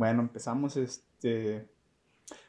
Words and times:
Bueno, 0.00 0.22
empezamos 0.22 0.78
este... 0.78 1.68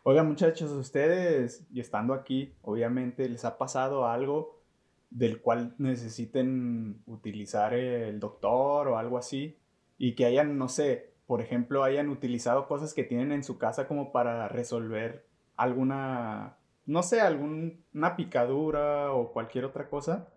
Oigan 0.03 0.25
muchachos, 0.25 0.71
ustedes, 0.71 1.67
y 1.69 1.81
estando 1.81 2.13
aquí, 2.13 2.55
obviamente 2.61 3.27
les 3.27 3.43
ha 3.43 3.57
pasado 3.57 4.07
algo 4.07 4.63
del 5.09 5.41
cual 5.41 5.75
necesiten 5.77 7.03
utilizar 7.07 7.73
el 7.73 8.21
doctor 8.21 8.87
o 8.87 8.97
algo 8.97 9.17
así, 9.17 9.59
y 9.97 10.15
que 10.15 10.25
hayan, 10.25 10.57
no 10.57 10.69
sé, 10.69 11.11
por 11.27 11.41
ejemplo, 11.41 11.83
hayan 11.83 12.07
utilizado 12.07 12.69
cosas 12.69 12.93
que 12.93 13.03
tienen 13.03 13.33
en 13.33 13.43
su 13.43 13.57
casa 13.57 13.85
como 13.85 14.13
para 14.13 14.47
resolver 14.47 15.25
alguna, 15.57 16.55
no 16.85 17.03
sé, 17.03 17.19
alguna 17.19 18.15
picadura 18.15 19.11
o 19.11 19.33
cualquier 19.33 19.65
otra 19.65 19.89
cosa. 19.89 20.29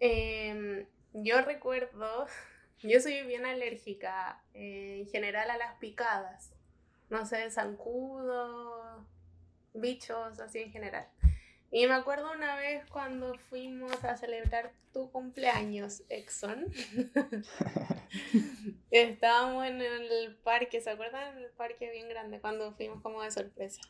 Em, 0.00 0.84
yo 1.12 1.40
recuerdo, 1.42 2.26
yo 2.82 3.00
soy 3.00 3.22
bien 3.22 3.46
alérgica 3.46 4.42
eh, 4.52 4.98
en 5.00 5.08
general 5.08 5.50
a 5.50 5.56
las 5.56 5.76
picadas, 5.78 6.52
no 7.10 7.26
sé, 7.26 7.50
zancudos, 7.50 9.04
bichos, 9.72 10.40
así 10.40 10.60
en 10.60 10.72
general. 10.72 11.08
Y 11.70 11.86
me 11.88 11.94
acuerdo 11.94 12.30
una 12.32 12.54
vez 12.54 12.88
cuando 12.88 13.34
fuimos 13.34 14.04
a 14.04 14.16
celebrar 14.16 14.72
tu 14.92 15.10
cumpleaños, 15.10 16.04
Exxon. 16.08 16.66
Estábamos 18.92 19.66
en 19.66 19.82
el 19.82 20.36
parque, 20.44 20.80
¿se 20.80 20.90
acuerdan? 20.90 21.36
En 21.36 21.42
el 21.42 21.50
parque 21.50 21.90
bien 21.90 22.08
grande, 22.08 22.40
cuando 22.40 22.72
fuimos 22.74 23.02
como 23.02 23.22
de 23.22 23.32
sorpresa. 23.32 23.80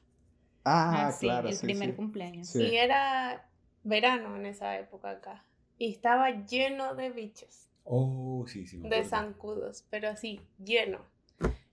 Ah, 0.64 1.09
ah 1.09 1.12
sí, 1.12 1.27
claro. 1.27 1.51
El 1.51 1.59
primer 1.59 1.95
cumpleaños. 1.95 2.56
Y 2.56 2.75
era 2.75 3.47
verano 3.83 4.34
en 4.37 4.47
esa 4.47 4.78
época 4.78 5.11
acá. 5.11 5.45
Y 5.77 5.92
estaba 5.92 6.30
lleno 6.30 6.95
de 6.95 7.11
bichos. 7.11 7.69
Oh, 7.84 8.47
sí, 8.48 8.66
sí. 8.66 8.79
de 8.79 9.05
zancudos, 9.05 9.84
pero 9.91 10.09
así, 10.09 10.41
lleno. 10.59 11.05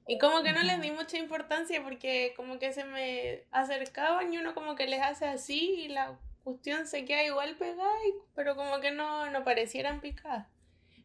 Y 0.08 0.18
como 0.18 0.44
que 0.44 0.52
no 0.52 0.62
les 0.62 0.82
di 0.82 0.92
mucha 0.92 1.18
importancia 1.18 1.82
porque 1.84 2.34
como 2.36 2.60
que 2.60 2.74
se 2.74 2.84
me 2.84 3.44
acercaban 3.52 4.34
y 4.34 4.38
uno 4.38 4.54
como 4.54 4.76
que 4.76 4.88
les 4.88 5.02
hace 5.02 5.26
así 5.26 5.86
y 5.86 5.88
la 5.88 6.20
cuestión 6.44 6.86
se 6.88 7.06
queda 7.06 7.24
igual 7.24 7.56
pegada, 7.56 7.90
pero 8.36 8.56
como 8.56 8.80
que 8.82 8.92
no, 8.92 9.30
no 9.30 9.44
parecieran 9.44 10.02
picadas. 10.02 10.48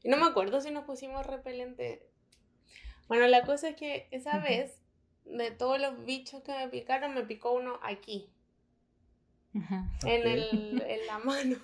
Y 0.03 0.09
no 0.09 0.17
me 0.17 0.27
acuerdo 0.27 0.61
si 0.61 0.71
nos 0.71 0.85
pusimos 0.85 1.27
repelente. 1.27 2.07
Bueno, 3.09 3.27
la 3.27 3.43
cosa 3.43 3.69
es 3.69 3.77
que 3.77 4.09
esa 4.11 4.39
vez, 4.39 4.81
de 5.25 5.51
todos 5.51 5.81
los 5.81 6.05
bichos 6.05 6.43
que 6.43 6.53
me 6.53 6.69
picaron, 6.69 7.15
me 7.15 7.23
picó 7.23 7.53
uno 7.53 7.79
aquí. 7.83 8.29
En, 9.55 10.27
el, 10.27 10.83
en 10.87 11.07
la 11.07 11.19
mano. 11.19 11.57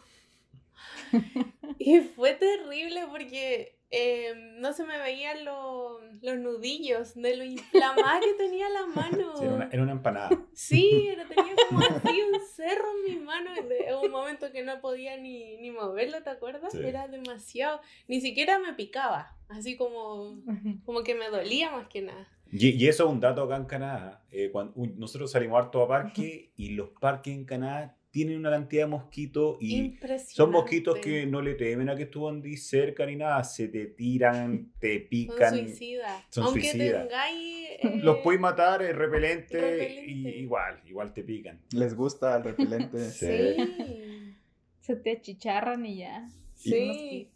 Y 1.78 2.00
fue 2.00 2.34
terrible 2.34 3.06
porque 3.10 3.78
Em, 3.94 4.58
no 4.58 4.72
se 4.72 4.84
me 4.84 4.96
veían 4.96 5.44
los 5.44 6.38
nudillos 6.38 7.14
de 7.14 7.36
lo 7.36 7.44
inflamada 7.44 8.20
que 8.20 8.32
tenía 8.38 8.66
la 8.70 8.86
mano. 8.86 9.34
era, 9.70 9.82
una, 9.82 9.92
empanada. 9.92 10.30
Sí, 10.54 11.08
era, 11.08 11.26
tenía 11.28 11.52
como 11.68 11.80
así 12.02 12.22
un 12.22 12.40
cerro 12.40 12.86
en 13.06 13.14
mi 13.14 13.20
mano. 13.22 13.50
En 13.54 13.94
un 13.96 14.10
momento 14.10 14.50
que 14.50 14.62
no 14.62 14.80
podía 14.80 15.18
ni, 15.18 15.58
ni 15.58 15.70
moverlo, 15.70 16.22
¿te 16.22 16.30
acuerdas? 16.30 16.74
Era 16.74 17.06
demasiado. 17.06 17.82
Ni 18.08 18.22
siquiera 18.22 18.58
me 18.58 18.72
picaba. 18.72 19.36
Así 19.48 19.76
como, 19.76 20.40
como 20.86 21.02
que 21.02 21.14
me 21.14 21.28
dolía 21.28 21.70
más 21.70 21.86
que 21.88 22.00
nada. 22.00 22.26
Y, 22.50 22.86
eso 22.88 23.04
es 23.04 23.10
un 23.10 23.20
dato 23.20 23.42
acá 23.42 23.56
en 23.56 23.66
Canadá. 23.66 24.24
Eh, 24.30 24.48
cuando, 24.50 24.72
nosotros 24.96 25.30
salimos 25.30 25.62
harto 25.62 25.82
a 25.82 25.88
parque 25.88 26.50
y 26.56 26.70
los 26.70 26.88
parques 26.98 27.34
en 27.34 27.44
Canadá 27.44 27.98
tienen 28.12 28.36
una 28.36 28.50
cantidad 28.50 28.82
de 28.82 28.88
mosquitos 28.88 29.56
y 29.58 29.98
son 30.28 30.50
mosquitos 30.50 30.98
que 30.98 31.24
no 31.24 31.40
le 31.40 31.54
temen 31.54 31.88
a 31.88 31.96
que 31.96 32.04
tú 32.04 32.28
andes 32.28 32.68
cerca 32.68 33.06
ni 33.06 33.16
nada, 33.16 33.42
se 33.42 33.68
te 33.68 33.86
tiran, 33.86 34.70
te 34.78 35.00
pican. 35.00 35.56
Son 35.56 35.66
suicidas. 35.66 36.24
Son 36.28 36.44
Aunque 36.44 36.60
suicidas. 36.60 37.08
Tengáis, 37.08 37.68
Los 38.04 38.18
puedes 38.18 38.38
matar, 38.38 38.82
es 38.82 38.94
repelente, 38.94 40.04
y 40.06 40.28
igual, 40.28 40.82
igual 40.84 41.14
te 41.14 41.24
pican. 41.24 41.62
Les 41.72 41.96
gusta 41.96 42.36
el 42.36 42.44
repelente. 42.44 42.98
sí. 43.10 44.36
Se 44.80 44.94
te 44.96 45.12
achicharran 45.12 45.86
y 45.86 45.96
ya. 45.96 46.28
Sí. 46.54 47.30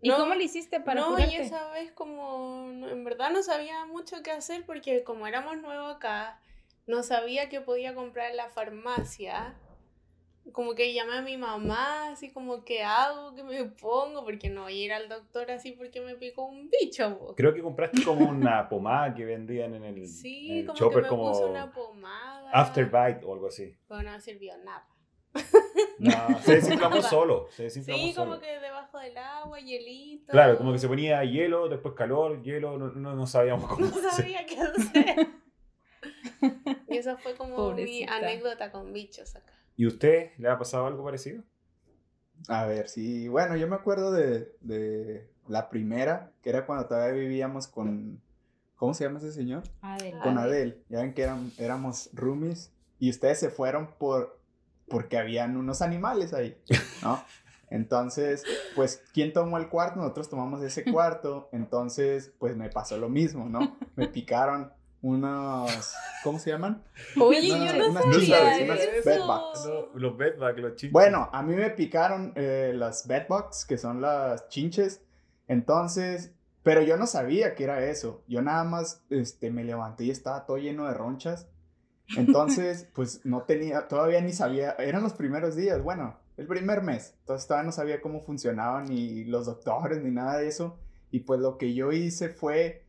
¿Y 0.00 0.10
cómo 0.10 0.34
lo 0.36 0.40
hiciste 0.40 0.80
para 0.80 1.00
No, 1.00 1.18
y 1.18 1.34
esa 1.34 1.72
vez 1.72 1.90
como 1.90 2.70
en 2.88 3.02
verdad 3.02 3.30
no 3.32 3.42
sabía 3.42 3.84
mucho 3.86 4.22
qué 4.22 4.30
hacer 4.30 4.64
porque 4.64 5.02
como 5.02 5.26
éramos 5.26 5.60
nuevos 5.60 5.96
acá, 5.96 6.40
no 6.86 7.02
sabía 7.02 7.48
que 7.48 7.60
podía 7.60 7.96
comprar 7.96 8.30
en 8.30 8.36
la 8.36 8.48
farmacia 8.48 9.56
como 10.52 10.74
que 10.74 10.92
llamé 10.92 11.18
a 11.18 11.22
mi 11.22 11.36
mamá, 11.36 12.10
así 12.10 12.32
como, 12.32 12.64
¿qué 12.64 12.82
hago? 12.82 13.34
¿Qué 13.34 13.42
me 13.44 13.64
pongo? 13.64 14.24
Porque 14.24 14.48
no 14.48 14.62
voy 14.62 14.80
a 14.80 14.84
ir 14.84 14.92
al 14.92 15.08
doctor 15.08 15.50
así 15.50 15.72
porque 15.72 16.00
me 16.00 16.16
picó 16.16 16.44
un 16.46 16.70
bicho. 16.70 17.34
Creo 17.36 17.54
que 17.54 17.62
compraste 17.62 18.02
como 18.02 18.28
una 18.28 18.68
pomada 18.68 19.14
que 19.14 19.24
vendían 19.24 19.74
en 19.74 19.84
el, 19.84 20.06
sí, 20.08 20.64
como 20.66 20.78
chopper, 20.78 20.96
que 20.98 21.02
me 21.02 21.08
como 21.08 21.30
puso 21.30 21.46
una 21.46 21.72
pomada. 21.72 22.50
Afterbite 22.52 23.24
o 23.24 23.34
algo 23.34 23.48
así. 23.48 23.76
Pero 23.88 24.02
no 24.02 24.20
sirvió 24.20 24.56
nada. 24.58 24.86
No, 25.98 26.40
se 26.40 26.54
desinflamó 26.56 27.02
solo. 27.02 27.48
Se 27.50 27.64
desinflamó 27.64 28.02
sí, 28.02 28.14
como 28.14 28.40
que 28.40 28.58
debajo 28.58 28.98
del 28.98 29.16
agua, 29.16 29.60
hielito. 29.60 30.32
Claro, 30.32 30.56
como 30.56 30.72
que 30.72 30.78
se 30.78 30.88
ponía 30.88 31.22
hielo, 31.24 31.68
después 31.68 31.94
calor, 31.94 32.42
hielo, 32.42 32.78
no, 32.78 32.88
no, 32.88 33.14
no 33.14 33.26
sabíamos 33.26 33.68
cómo. 33.68 33.86
No 33.86 34.10
sabía 34.10 34.44
qué 34.46 34.58
hacer. 34.58 35.28
y 36.88 36.96
esa 36.96 37.16
fue 37.18 37.34
como 37.36 37.72
mi 37.72 38.04
anécdota 38.04 38.72
con 38.72 38.92
bichos 38.92 39.36
acá. 39.36 39.52
¿Y 39.80 39.86
usted 39.86 40.32
le 40.36 40.50
ha 40.50 40.58
pasado 40.58 40.86
algo 40.86 41.02
parecido? 41.02 41.42
A 42.48 42.66
ver, 42.66 42.86
sí. 42.90 43.28
Bueno, 43.28 43.56
yo 43.56 43.66
me 43.66 43.76
acuerdo 43.76 44.12
de, 44.12 44.54
de 44.60 45.30
la 45.48 45.70
primera, 45.70 46.32
que 46.42 46.50
era 46.50 46.66
cuando 46.66 46.84
todavía 46.84 47.18
vivíamos 47.18 47.66
con... 47.66 48.20
¿Cómo 48.76 48.92
se 48.92 49.04
llama 49.04 49.20
ese 49.20 49.32
señor? 49.32 49.62
Adel. 49.80 50.18
Con 50.22 50.36
Adel. 50.36 50.84
Ya 50.90 51.00
ven 51.00 51.14
que 51.14 51.22
eran, 51.22 51.50
éramos 51.56 52.10
roomies 52.12 52.74
y 52.98 53.08
ustedes 53.08 53.40
se 53.40 53.48
fueron 53.48 53.94
por 53.96 54.38
porque 54.86 55.16
habían 55.16 55.56
unos 55.56 55.80
animales 55.80 56.34
ahí, 56.34 56.60
¿no? 57.02 57.24
Entonces, 57.70 58.44
pues, 58.76 59.02
¿quién 59.14 59.32
tomó 59.32 59.56
el 59.56 59.70
cuarto? 59.70 60.00
Nosotros 60.00 60.28
tomamos 60.28 60.62
ese 60.62 60.84
cuarto. 60.84 61.48
Entonces, 61.52 62.34
pues 62.38 62.54
me 62.54 62.68
pasó 62.68 62.98
lo 62.98 63.08
mismo, 63.08 63.48
¿no? 63.48 63.78
Me 63.96 64.08
picaron 64.08 64.74
unos, 65.02 65.94
¿cómo 66.22 66.38
se 66.38 66.50
llaman? 66.50 66.82
Oye, 67.18 67.48
yo 67.48 67.56
no 67.78 67.88
unas 67.90 68.04
sabía 68.04 68.64
unas 68.64 68.78
bedbugs. 69.04 69.68
los 69.94 70.16
bedbugs, 70.16 70.58
los 70.58 70.76
chinches. 70.76 70.92
Bueno, 70.92 71.30
a 71.32 71.42
mí 71.42 71.54
me 71.54 71.70
picaron 71.70 72.32
eh, 72.36 72.72
las 72.74 73.06
bedbugs, 73.06 73.64
que 73.64 73.78
son 73.78 74.00
las 74.00 74.48
chinches. 74.48 75.02
Entonces, 75.48 76.32
pero 76.62 76.82
yo 76.82 76.96
no 76.96 77.06
sabía 77.06 77.54
que 77.54 77.64
era 77.64 77.84
eso. 77.84 78.22
Yo 78.28 78.42
nada 78.42 78.64
más 78.64 79.02
este, 79.10 79.50
me 79.50 79.64
levanté 79.64 80.04
y 80.04 80.10
estaba 80.10 80.44
todo 80.44 80.58
lleno 80.58 80.86
de 80.86 80.94
ronchas. 80.94 81.48
Entonces, 82.16 82.88
pues 82.94 83.24
no 83.24 83.42
tenía, 83.42 83.88
todavía 83.88 84.20
ni 84.20 84.32
sabía, 84.32 84.72
eran 84.78 85.02
los 85.02 85.14
primeros 85.14 85.56
días, 85.56 85.82
bueno, 85.82 86.18
el 86.36 86.46
primer 86.46 86.82
mes. 86.82 87.14
Entonces 87.20 87.46
todavía 87.46 87.66
no 87.66 87.72
sabía 87.72 88.00
cómo 88.02 88.20
funcionaban 88.20 88.86
ni 88.86 89.24
los 89.24 89.46
doctores 89.46 90.02
ni 90.02 90.10
nada 90.10 90.38
de 90.38 90.48
eso. 90.48 90.78
Y 91.10 91.20
pues 91.20 91.40
lo 91.40 91.56
que 91.56 91.74
yo 91.74 91.92
hice 91.92 92.28
fue 92.28 92.84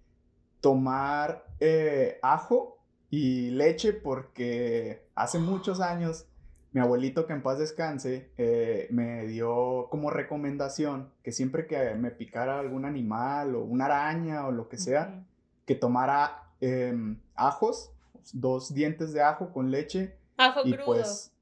tomar 0.61 1.45
eh, 1.59 2.19
ajo 2.22 2.77
y 3.09 3.49
leche 3.49 3.94
porque 3.94 5.05
hace 5.16 5.39
muchos 5.39 5.81
años 5.81 6.27
mi 6.72 6.79
abuelito 6.79 7.27
que 7.27 7.33
en 7.33 7.41
paz 7.41 7.59
descanse 7.59 8.31
eh, 8.38 8.88
me 8.91 9.27
dio 9.27 9.88
como 9.89 10.09
recomendación 10.09 11.11
que 11.22 11.33
siempre 11.33 11.67
que 11.67 11.95
me 11.95 12.11
picara 12.11 12.59
algún 12.59 12.85
animal 12.85 13.55
o 13.55 13.63
una 13.63 13.85
araña 13.85 14.47
o 14.47 14.51
lo 14.51 14.69
que 14.69 14.77
sea, 14.77 15.25
que 15.66 15.75
tomara 15.75 16.53
em, 16.61 17.19
ajos, 17.35 17.91
dos 18.31 18.73
dientes 18.73 19.11
de 19.11 19.22
ajo 19.22 19.51
con 19.51 19.69
leche. 19.69 20.16
Ajo 20.38 20.61
y 20.63 20.72
crudo. 20.72 20.85
Pues, 20.85 21.33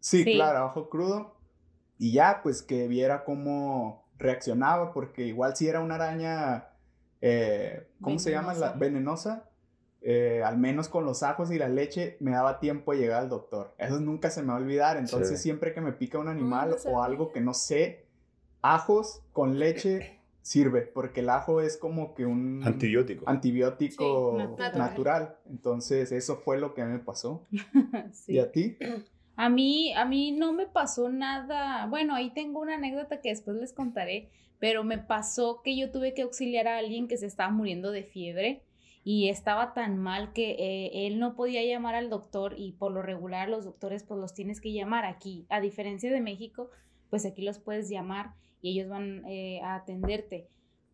sí, 0.00 0.24
claro, 0.24 0.66
ajo 0.66 0.90
crudo. 0.90 1.34
Y 1.98 2.12
ya, 2.12 2.40
pues 2.42 2.62
que 2.62 2.86
viera 2.88 3.24
cómo 3.24 4.04
reaccionaba, 4.18 4.92
porque 4.92 5.26
igual 5.26 5.56
si 5.56 5.66
era 5.66 5.80
una 5.80 5.94
araña 5.94 6.67
eh, 7.20 7.88
¿cómo 8.00 8.18
se 8.18 8.30
llama? 8.30 8.54
La 8.54 8.72
venenosa. 8.72 9.44
Eh, 10.00 10.42
al 10.44 10.58
menos 10.58 10.88
con 10.88 11.04
los 11.04 11.24
ajos 11.24 11.50
y 11.50 11.58
la 11.58 11.68
leche 11.68 12.16
me 12.20 12.30
daba 12.30 12.60
tiempo 12.60 12.92
de 12.92 12.98
llegar 12.98 13.22
al 13.22 13.28
doctor. 13.28 13.74
Eso 13.78 13.98
nunca 13.98 14.30
se 14.30 14.42
me 14.42 14.48
va 14.48 14.54
a 14.54 14.58
olvidar. 14.58 14.96
Entonces 14.96 15.40
siempre 15.42 15.74
que 15.74 15.80
me 15.80 15.92
pica 15.92 16.18
un 16.18 16.28
animal 16.28 16.76
o 16.86 17.02
algo 17.02 17.32
que 17.32 17.40
no 17.40 17.52
sé, 17.52 18.06
ajos 18.62 19.22
con 19.32 19.58
leche 19.58 20.20
sirve, 20.40 20.82
porque 20.82 21.20
el 21.20 21.28
ajo 21.28 21.60
es 21.60 21.76
como 21.76 22.14
que 22.14 22.24
un 22.24 22.62
antibiótico, 22.64 23.28
antibiótico 23.28 24.56
natural. 24.74 25.36
Entonces 25.50 26.12
eso 26.12 26.36
fue 26.36 26.58
lo 26.58 26.74
que 26.74 26.82
a 26.82 26.86
mí 26.86 26.92
me 26.92 27.00
pasó. 27.00 27.46
¿Y 28.28 28.38
a 28.38 28.50
ti? 28.50 28.78
A 29.36 29.48
mí, 29.50 29.92
a 29.94 30.04
mí 30.04 30.32
no 30.32 30.52
me 30.52 30.66
pasó 30.66 31.10
nada. 31.10 31.86
Bueno, 31.86 32.14
ahí 32.14 32.32
tengo 32.32 32.60
una 32.60 32.76
anécdota 32.76 33.20
que 33.20 33.28
después 33.28 33.56
les 33.56 33.72
contaré 33.72 34.30
pero 34.58 34.84
me 34.84 34.98
pasó 34.98 35.62
que 35.62 35.76
yo 35.76 35.90
tuve 35.90 36.14
que 36.14 36.22
auxiliar 36.22 36.66
a 36.68 36.78
alguien 36.78 37.08
que 37.08 37.16
se 37.16 37.26
estaba 37.26 37.50
muriendo 37.50 37.90
de 37.90 38.02
fiebre 38.02 38.62
y 39.04 39.28
estaba 39.28 39.72
tan 39.72 39.96
mal 39.96 40.32
que 40.32 40.50
eh, 40.50 41.06
él 41.06 41.18
no 41.18 41.34
podía 41.34 41.64
llamar 41.64 41.94
al 41.94 42.10
doctor 42.10 42.54
y 42.58 42.72
por 42.72 42.92
lo 42.92 43.02
regular 43.02 43.48
los 43.48 43.64
doctores 43.64 44.02
pues 44.02 44.20
los 44.20 44.34
tienes 44.34 44.60
que 44.60 44.72
llamar 44.72 45.04
aquí, 45.04 45.46
a 45.48 45.60
diferencia 45.60 46.10
de 46.10 46.20
México, 46.20 46.70
pues 47.08 47.24
aquí 47.24 47.42
los 47.42 47.58
puedes 47.58 47.88
llamar 47.88 48.34
y 48.60 48.72
ellos 48.72 48.90
van 48.90 49.24
eh, 49.26 49.60
a 49.62 49.76
atenderte. 49.76 50.48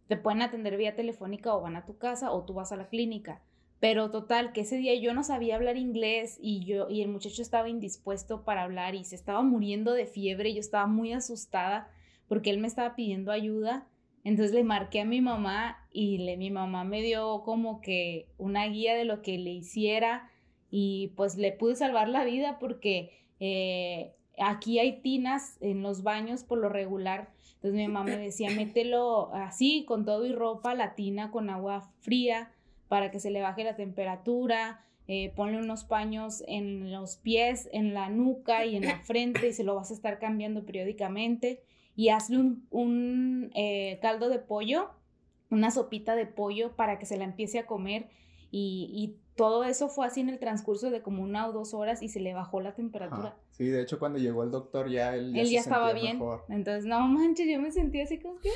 te 0.07 0.17
pueden 0.17 0.43
atender 0.43 0.77
vía 0.77 0.95
telefónica 0.95 1.55
o 1.55 1.63
van 1.63 1.77
a 1.77 1.87
tu 1.87 1.97
casa 1.97 2.31
o 2.31 2.45
tú 2.45 2.55
vas 2.55 2.73
a 2.73 2.77
la 2.77 2.89
clínica. 2.89 3.43
Pero 3.81 4.11
total, 4.11 4.53
que 4.53 4.61
ese 4.63 4.77
día 4.77 4.95
yo 4.95 5.13
no 5.13 5.25
sabía 5.25 5.57
hablar 5.57 5.77
inglés 5.77 6.39
y 6.41 6.65
yo 6.65 6.89
y 6.89 7.03
el 7.03 7.09
muchacho 7.09 7.43
estaba 7.43 7.69
indispuesto 7.69 8.45
para 8.45 8.63
hablar 8.63 8.95
y 8.95 9.05
se 9.05 9.17
estaba 9.17 9.43
muriendo 9.43 9.93
de 9.93 10.07
fiebre, 10.07 10.55
yo 10.55 10.61
estaba 10.61 10.87
muy 10.87 11.13
asustada 11.13 11.91
porque 12.35 12.51
él 12.51 12.59
me 12.59 12.67
estaba 12.67 12.97
pidiendo 12.97 13.31
ayuda. 13.31 13.87
Entonces 14.25 14.53
le 14.53 14.65
marqué 14.65 15.03
a 15.03 15.05
mi 15.05 15.21
mamá 15.21 15.87
y 15.93 16.19
le, 16.19 16.37
mi 16.37 16.51
mamá 16.51 16.83
me 16.83 17.01
dio 17.01 17.45
como 17.45 17.81
que 17.81 18.27
una 18.39 18.67
guía 18.67 18.97
de 18.97 19.05
lo 19.05 19.23
que 19.23 19.39
le 19.39 19.51
hiciera 19.51 20.29
y 20.69 21.13
pues 21.15 21.37
le 21.37 21.53
pude 21.53 21.77
salvar 21.77 22.09
la 22.09 22.25
vida 22.25 22.59
porque 22.59 23.13
eh, 23.39 24.17
aquí 24.37 24.81
hay 24.81 25.01
tinas 25.01 25.59
en 25.61 25.85
los 25.85 26.03
baños 26.03 26.43
por 26.43 26.59
lo 26.59 26.69
regular. 26.69 27.31
Entonces 27.55 27.75
mi 27.75 27.87
mamá 27.87 28.03
me 28.03 28.19
decía, 28.19 28.51
mételo 28.51 29.33
así, 29.33 29.85
con 29.87 30.05
todo 30.05 30.27
y 30.27 30.33
ropa, 30.33 30.75
la 30.75 30.97
tina 30.97 31.31
con 31.31 31.51
agua 31.51 31.93
fría 32.01 32.51
para 32.89 33.13
que 33.13 33.21
se 33.21 33.31
le 33.31 33.43
baje 33.43 33.63
la 33.63 33.77
temperatura. 33.77 34.85
Eh, 35.07 35.33
ponle 35.37 35.59
unos 35.59 35.85
paños 35.85 36.43
en 36.49 36.91
los 36.91 37.15
pies, 37.15 37.69
en 37.73 37.95
la 37.95 38.09
nuca 38.09 38.67
y 38.67 38.75
en 38.75 38.87
la 38.87 38.99
frente 39.05 39.47
y 39.47 39.53
se 39.53 39.63
lo 39.63 39.77
vas 39.77 39.93
a 39.93 39.95
estar 39.95 40.19
cambiando 40.19 40.67
periódicamente 40.67 41.63
y 41.97 42.09
hazle 42.09 42.39
un, 42.71 43.51
eh, 43.55 43.99
caldo 44.03 44.29
de 44.29 44.39
pollo, 44.39 44.91
una 45.51 45.71
sopita 45.71 46.17
de 46.17 46.27
pollo 46.27 46.75
para 46.75 46.99
que 46.99 47.07
se 47.07 47.17
la 47.17 47.25
empiece 47.25 47.59
a 47.59 47.67
comer 47.67 48.09
y, 48.51 49.17
todo 49.37 49.65
eso 49.65 49.89
fue 49.89 50.07
así 50.07 50.21
en 50.21 50.29
el 50.29 50.39
transcurso 50.39 50.93
de 50.93 51.03
como 51.03 51.21
una 51.21 51.49
o 51.49 51.53
dos 51.53 51.75
horas 51.75 52.03
y 52.03 52.09
se 52.09 52.21
le 52.21 52.35
bajó 52.35 52.61
la 52.61 52.77
temperatura. 52.77 53.37
Sí, 53.51 53.67
de 53.67 53.83
hecho 53.83 53.99
cuando 53.99 54.21
llegó 54.21 54.45
el 54.45 54.53
doctor 54.53 54.89
ya 54.89 55.17
él 55.17 55.35
ya, 55.35 55.41
él 55.43 55.51
ya 55.51 55.59
estaba 55.59 55.93
bien. 55.93 56.21
Entonces, 56.49 56.85
no 56.85 57.01
manches, 57.09 57.49
yo 57.51 57.61
me 57.61 57.73
sentía 57.73 58.05
así 58.05 58.21
como 58.21 58.39
que... 58.39 58.51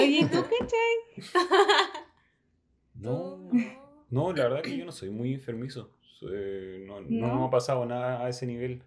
Oye, 0.00 0.26
¿tú 0.32 0.38
cachai? 0.40 1.44
no, 2.94 3.50
no, 4.08 4.32
la 4.32 4.44
verdad 4.44 4.62
que 4.62 4.78
yo 4.78 4.86
no 4.86 4.92
soy 4.92 5.10
muy 5.10 5.34
enfermizo. 5.34 5.90
no, 6.22 7.02
no, 7.02 7.36
me 7.36 7.44
ha 7.44 7.50
pasado 7.50 7.84
nada 7.84 8.24
a 8.24 8.30
ese 8.30 8.46
nivel. 8.46 8.82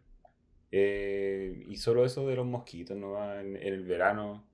Eh, 0.77 1.63
y 1.69 1.77
solo 1.77 2.03
eso 2.03 2.27
de 2.27 2.35
los 2.35 2.45
mosquitos, 2.45 2.97
¿no? 2.97 3.33
En, 3.33 3.55
el 3.55 3.85
verano, 3.85 4.45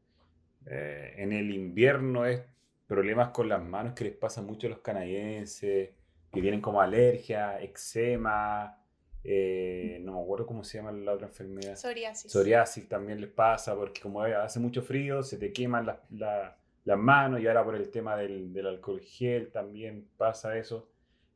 eh, 0.68 1.15
en 1.18 1.33
el 1.33 1.51
invierno 1.51 2.27
es 2.27 2.44
problemas 2.85 3.29
con 3.29 3.50
las 3.50 3.63
manos 3.63 3.95
que 3.95 4.03
les 4.03 4.13
pasa 4.13 4.44
mucho 4.44 4.68
a 4.68 4.69
los 4.69 4.79
canadienses, 4.81 5.89
que 6.31 6.41
tienen 6.41 6.62
como 6.62 6.79
alergia, 6.79 7.59
eczema, 7.59 8.77
eh, 9.23 9.97
no 10.03 10.13
me 10.13 10.21
acuerdo 10.21 10.45
cómo 10.45 10.63
se 10.63 10.77
llama 10.77 10.91
la 10.91 11.13
otra 11.13 11.25
enfermedad. 11.25 11.75
Psoriasis. 11.75 12.31
Psoriasis 12.31 12.88
también 12.88 13.19
les 13.19 13.31
pasa 13.31 13.75
porque 13.75 14.00
como 14.00 14.21
hace 14.21 14.59
mucho 14.59 14.83
frío 14.83 15.23
se 15.23 15.39
te 15.39 15.51
queman 15.51 15.88
las 15.88 17.00
manos 17.00 17.41
y 17.41 17.47
ahora 17.47 17.63
por 17.63 17.75
el 17.75 17.89
tema 17.89 18.15
del, 18.15 18.53
del 18.53 18.68
alcohol 18.68 19.01
gel 19.01 19.51
también 19.51 20.07
pasa 20.18 20.56
eso. 20.56 20.88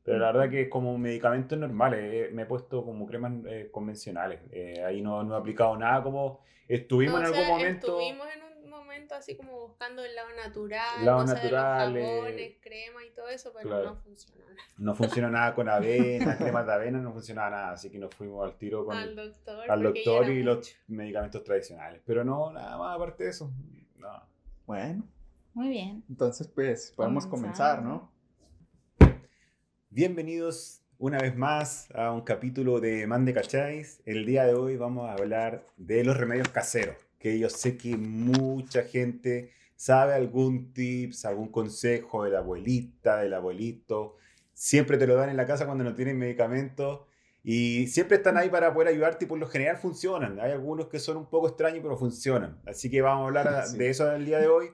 Pero 0.05 0.19
la 0.19 0.31
verdad 0.31 0.51
que 0.51 0.69
como 0.69 0.95
medicamentos 0.99 1.57
normales, 1.57 1.99
eh, 2.13 2.29
me 2.31 2.43
he 2.43 2.45
puesto 2.45 2.85
como 2.85 3.07
cremas 3.07 3.33
eh, 3.47 3.69
convencionales. 3.71 4.39
Eh, 4.51 4.83
ahí 4.83 5.01
no, 5.01 5.23
no 5.23 5.35
he 5.35 5.39
aplicado 5.39 5.75
nada 5.75 6.03
como 6.03 6.41
estuvimos 6.67 7.19
en 7.21 7.25
algún 7.25 7.47
momento. 7.47 7.87
Estuvimos 7.87 8.27
en 8.35 8.43
un 8.43 8.69
momento 8.69 9.15
así 9.15 9.35
como 9.35 9.61
buscando 9.61 10.05
el 10.05 10.13
lado 10.13 10.29
natural, 10.35 11.03
lado 11.03 11.25
natural, 11.25 11.93
de 11.95 12.01
los 12.01 12.09
jabones, 12.09 12.53
crema 12.61 13.03
y 13.03 13.15
todo 13.15 13.29
eso, 13.29 13.51
pero 13.51 13.83
no 13.83 13.95
funciona 13.95 14.45
nada. 14.45 14.67
No 14.77 14.95
funciona 14.95 15.29
nada 15.31 15.55
con 15.55 15.69
avena, 15.69 16.37
cremas 16.37 16.67
de 16.67 16.73
avena, 16.73 16.99
no 16.99 17.11
funciona 17.11 17.49
nada, 17.49 17.71
así 17.71 17.89
que 17.89 17.97
nos 17.97 18.13
fuimos 18.13 18.45
al 18.45 18.59
tiro 18.59 18.85
con 18.85 18.95
al 18.95 19.15
doctor, 19.15 19.71
al 19.71 19.81
doctor 19.81 20.29
y 20.29 20.43
los 20.43 20.71
medicamentos 20.87 21.43
tradicionales. 21.43 21.99
Pero 22.05 22.23
no, 22.23 22.51
nada 22.51 22.77
más 22.77 22.95
aparte 22.95 23.23
de 23.23 23.31
eso. 23.31 23.51
No. 23.97 24.21
Bueno. 24.67 25.03
Muy 25.55 25.69
bien. 25.69 26.03
Entonces, 26.09 26.47
pues, 26.47 26.93
podemos 26.95 27.25
comenzar 27.25 27.81
¿no? 27.81 28.13
Bienvenidos 29.95 30.81
una 30.97 31.19
vez 31.19 31.37
más 31.37 31.87
a 31.95 32.11
un 32.11 32.19
capítulo 32.19 32.81
de 32.81 33.07
Man 33.07 33.23
de 33.23 33.33
Cacháis. 33.33 34.01
El 34.05 34.25
día 34.25 34.43
de 34.43 34.53
hoy 34.53 34.75
vamos 34.75 35.09
a 35.09 35.13
hablar 35.13 35.65
de 35.77 36.03
los 36.03 36.17
remedios 36.17 36.49
caseros, 36.49 36.97
que 37.17 37.39
yo 37.39 37.49
sé 37.49 37.77
que 37.77 37.95
mucha 37.95 38.83
gente 38.83 39.53
sabe 39.77 40.13
algún 40.13 40.73
tips, 40.73 41.23
algún 41.23 41.47
consejo 41.47 42.25
de 42.25 42.31
la 42.31 42.39
abuelita, 42.39 43.21
del 43.21 43.35
abuelito. 43.35 44.17
Siempre 44.53 44.97
te 44.97 45.07
lo 45.07 45.15
dan 45.15 45.29
en 45.29 45.37
la 45.37 45.45
casa 45.45 45.65
cuando 45.65 45.85
no 45.85 45.95
tienen 45.95 46.19
medicamentos 46.19 47.05
y 47.41 47.87
siempre 47.87 48.17
están 48.17 48.35
ahí 48.35 48.49
para 48.49 48.73
poder 48.73 48.89
ayudarte 48.89 49.23
y 49.23 49.29
por 49.29 49.39
lo 49.39 49.47
general 49.47 49.77
funcionan. 49.77 50.41
Hay 50.41 50.51
algunos 50.51 50.89
que 50.89 50.99
son 50.99 51.15
un 51.15 51.29
poco 51.29 51.47
extraños, 51.47 51.79
pero 51.81 51.95
funcionan. 51.95 52.59
Así 52.65 52.89
que 52.89 53.01
vamos 53.01 53.23
a 53.23 53.27
hablar 53.27 53.67
de 53.69 53.89
eso 53.89 54.11
el 54.11 54.25
día 54.25 54.39
de 54.39 54.47
hoy. 54.47 54.71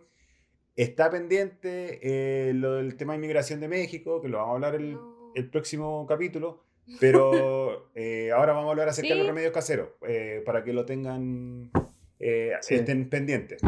Está 0.75 1.12
pendiente 1.12 2.00
eh, 2.01 2.53
lo 2.56 2.75
del 2.75 2.95
tema 2.95 3.13
de 3.13 3.18
inmigración 3.18 3.59
de 3.59 3.68
México, 3.68 4.19
que 4.19 4.29
lo 4.29 4.38
vamos 4.38 4.53
a 4.53 4.56
hablar 4.56 4.75
el, 4.75 4.97
el 5.36 5.50
próximo 5.50 6.06
capítulo, 6.07 6.63
pero 7.00 7.89
eh, 7.95 8.31
ahora 8.31 8.54
vamos 8.54 8.68
a 8.68 8.72
hablar 8.72 8.89
acerca 8.89 9.10
de 9.10 9.19
los 9.19 9.28
remedios 9.28 9.51
caseros, 9.51 9.89
eh, 10.07 10.42
para 10.45 10.63
que 10.63 10.74
lo 10.74 10.86
tengan, 10.86 11.72
estén 12.19 13.10
pendientes. 13.10 13.62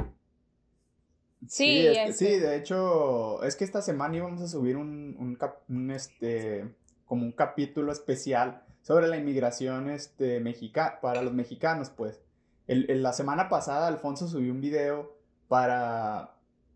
Sí, 1.48 1.94
sí, 2.14 2.40
de 2.40 2.56
hecho, 2.56 3.44
es 3.44 3.56
que 3.56 3.66
esta 3.66 3.82
semana 3.82 4.16
íbamos 4.16 4.42
a 4.42 4.48
subir 4.48 4.78
un, 4.78 5.38
un, 5.68 5.92
este, 5.92 6.66
como 7.06 7.26
un 7.26 7.34
capítulo 7.34 7.92
especial 7.92 8.64
sobre 8.82 9.08
la 9.08 9.18
inmigración 9.18 9.90
este, 9.90 10.40
mexica 10.40 11.00
para 11.02 11.22
los 11.22 11.34
mexicanos, 11.34 11.90
pues. 11.90 12.22
El, 12.66 13.04
la 13.04 13.12
semana 13.12 13.50
pasada 13.50 13.88
Alfonso 13.88 14.28
subió 14.28 14.54
un 14.54 14.62
video 14.62 15.18
para 15.50 16.34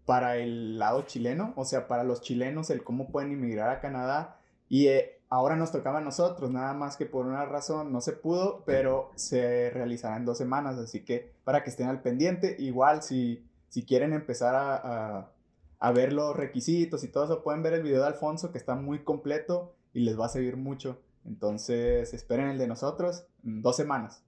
para 0.07 0.37
el 0.37 0.79
lado 0.79 1.01
chileno, 1.01 1.51
o 1.57 1.65
sea, 1.65 1.89
para 1.89 2.05
los 2.05 2.21
chilenos, 2.21 2.69
el 2.69 2.81
cómo 2.81 3.09
pueden 3.09 3.33
inmigrar 3.33 3.69
a 3.69 3.81
Canadá. 3.81 4.36
Y 4.69 4.87
eh, 4.87 5.19
ahora 5.29 5.55
nos 5.55 5.71
tocaba 5.71 5.99
a 5.99 6.01
nosotros, 6.01 6.51
nada 6.51 6.73
más 6.73 6.97
que 6.97 7.05
por 7.05 7.25
una 7.25 7.45
razón 7.45 7.91
no 7.91 8.01
se 8.01 8.13
pudo, 8.13 8.63
pero 8.65 9.11
se 9.15 9.69
realizará 9.69 10.17
en 10.17 10.25
dos 10.25 10.37
semanas, 10.37 10.77
así 10.77 11.01
que 11.03 11.31
para 11.43 11.63
que 11.63 11.69
estén 11.69 11.87
al 11.87 12.01
pendiente, 12.01 12.55
igual 12.59 13.03
si, 13.03 13.45
si 13.69 13.83
quieren 13.83 14.13
empezar 14.13 14.55
a, 14.55 15.31
a, 15.79 15.91
ver 15.91 16.13
los 16.13 16.35
requisitos 16.35 17.03
y 17.03 17.07
todo 17.07 17.25
eso, 17.25 17.43
pueden 17.43 17.63
ver 17.63 17.73
el 17.73 17.83
video 17.83 18.01
de 18.01 18.07
Alfonso 18.07 18.51
que 18.51 18.57
está 18.57 18.75
muy 18.75 18.99
completo 18.99 19.73
y 19.93 20.01
les 20.01 20.19
va 20.19 20.25
a 20.25 20.29
servir 20.29 20.57
mucho. 20.57 20.99
Entonces, 21.25 22.13
esperen 22.13 22.47
el 22.47 22.57
de 22.57 22.67
nosotros, 22.67 23.25
dos 23.43 23.75
semanas. 23.75 24.23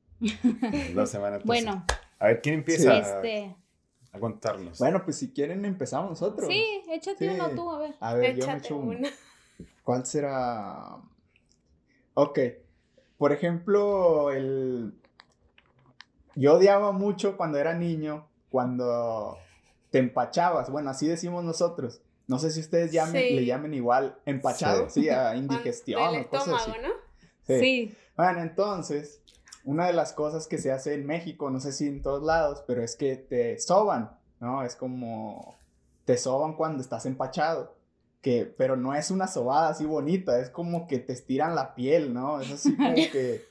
dos 0.93 1.09
semanas. 1.09 1.43
Bueno. 1.45 1.85
A 2.19 2.27
ver, 2.27 2.41
¿quién 2.41 2.55
empieza? 2.55 2.97
Este 2.97 3.55
a 4.11 4.19
contarnos. 4.19 4.79
Bueno, 4.79 5.03
pues 5.03 5.17
si 5.17 5.31
quieren 5.31 5.65
empezamos 5.65 6.09
nosotros. 6.09 6.47
Sí, 6.49 6.81
échate 6.89 7.29
uno 7.29 7.49
tú, 7.51 7.69
a 7.69 7.79
ver. 7.79 7.95
A 7.99 8.13
ver, 8.15 8.35
yo 8.35 8.47
me 8.47 8.57
echo 8.57 8.77
uno. 8.77 9.07
¿Cuál 9.89 10.05
será? 10.05 10.97
Ok. 12.13 12.39
Por 13.17 13.31
ejemplo, 13.31 14.29
el... 14.29 14.93
Yo 16.35 16.57
odiaba 16.57 16.91
mucho 16.91 17.35
cuando 17.35 17.57
era 17.57 17.73
niño, 17.73 18.27
cuando 18.51 19.39
te 19.89 19.97
empachabas. 19.97 20.69
Bueno, 20.69 20.91
así 20.91 21.07
decimos 21.07 21.43
nosotros. 21.43 22.03
No 22.27 22.37
sé 22.37 22.51
si 22.51 22.59
ustedes 22.59 22.91
llamen, 22.91 23.35
le 23.35 23.43
llamen 23.47 23.73
igual 23.73 24.19
empachado, 24.27 24.91
sí, 24.91 25.09
a 25.09 25.35
indigestión 25.35 26.17
o 26.19 26.29
cosas 26.29 26.67
así. 26.67 26.71
¿no? 26.83 26.89
sí. 27.47 27.97
Bueno, 28.15 28.43
entonces, 28.43 29.23
una 29.63 29.87
de 29.87 29.93
las 29.93 30.13
cosas 30.13 30.45
que 30.45 30.59
se 30.59 30.71
hace 30.71 30.93
en 30.93 31.07
México, 31.07 31.49
no 31.49 31.59
sé 31.59 31.71
si 31.71 31.87
en 31.87 32.03
todos 32.03 32.21
lados, 32.21 32.63
pero 32.67 32.83
es 32.83 32.95
que 32.95 33.15
te 33.15 33.57
soban, 33.57 34.15
¿no? 34.39 34.61
Es 34.61 34.75
como 34.75 35.57
te 36.05 36.15
soban 36.15 36.53
cuando 36.53 36.83
estás 36.83 37.07
empachado. 37.07 37.78
Que, 38.21 38.45
pero 38.45 38.75
no 38.75 38.93
es 38.93 39.11
una 39.11 39.27
sobada 39.27 39.69
así 39.69 39.85
bonita, 39.85 40.39
es 40.39 40.49
como 40.49 40.87
que 40.87 40.99
te 40.99 41.13
estiran 41.13 41.55
la 41.55 41.73
piel, 41.73 42.13
¿no? 42.13 42.41
Es 42.41 42.51
así 42.51 42.75
como 42.75 42.93
que 43.11 43.49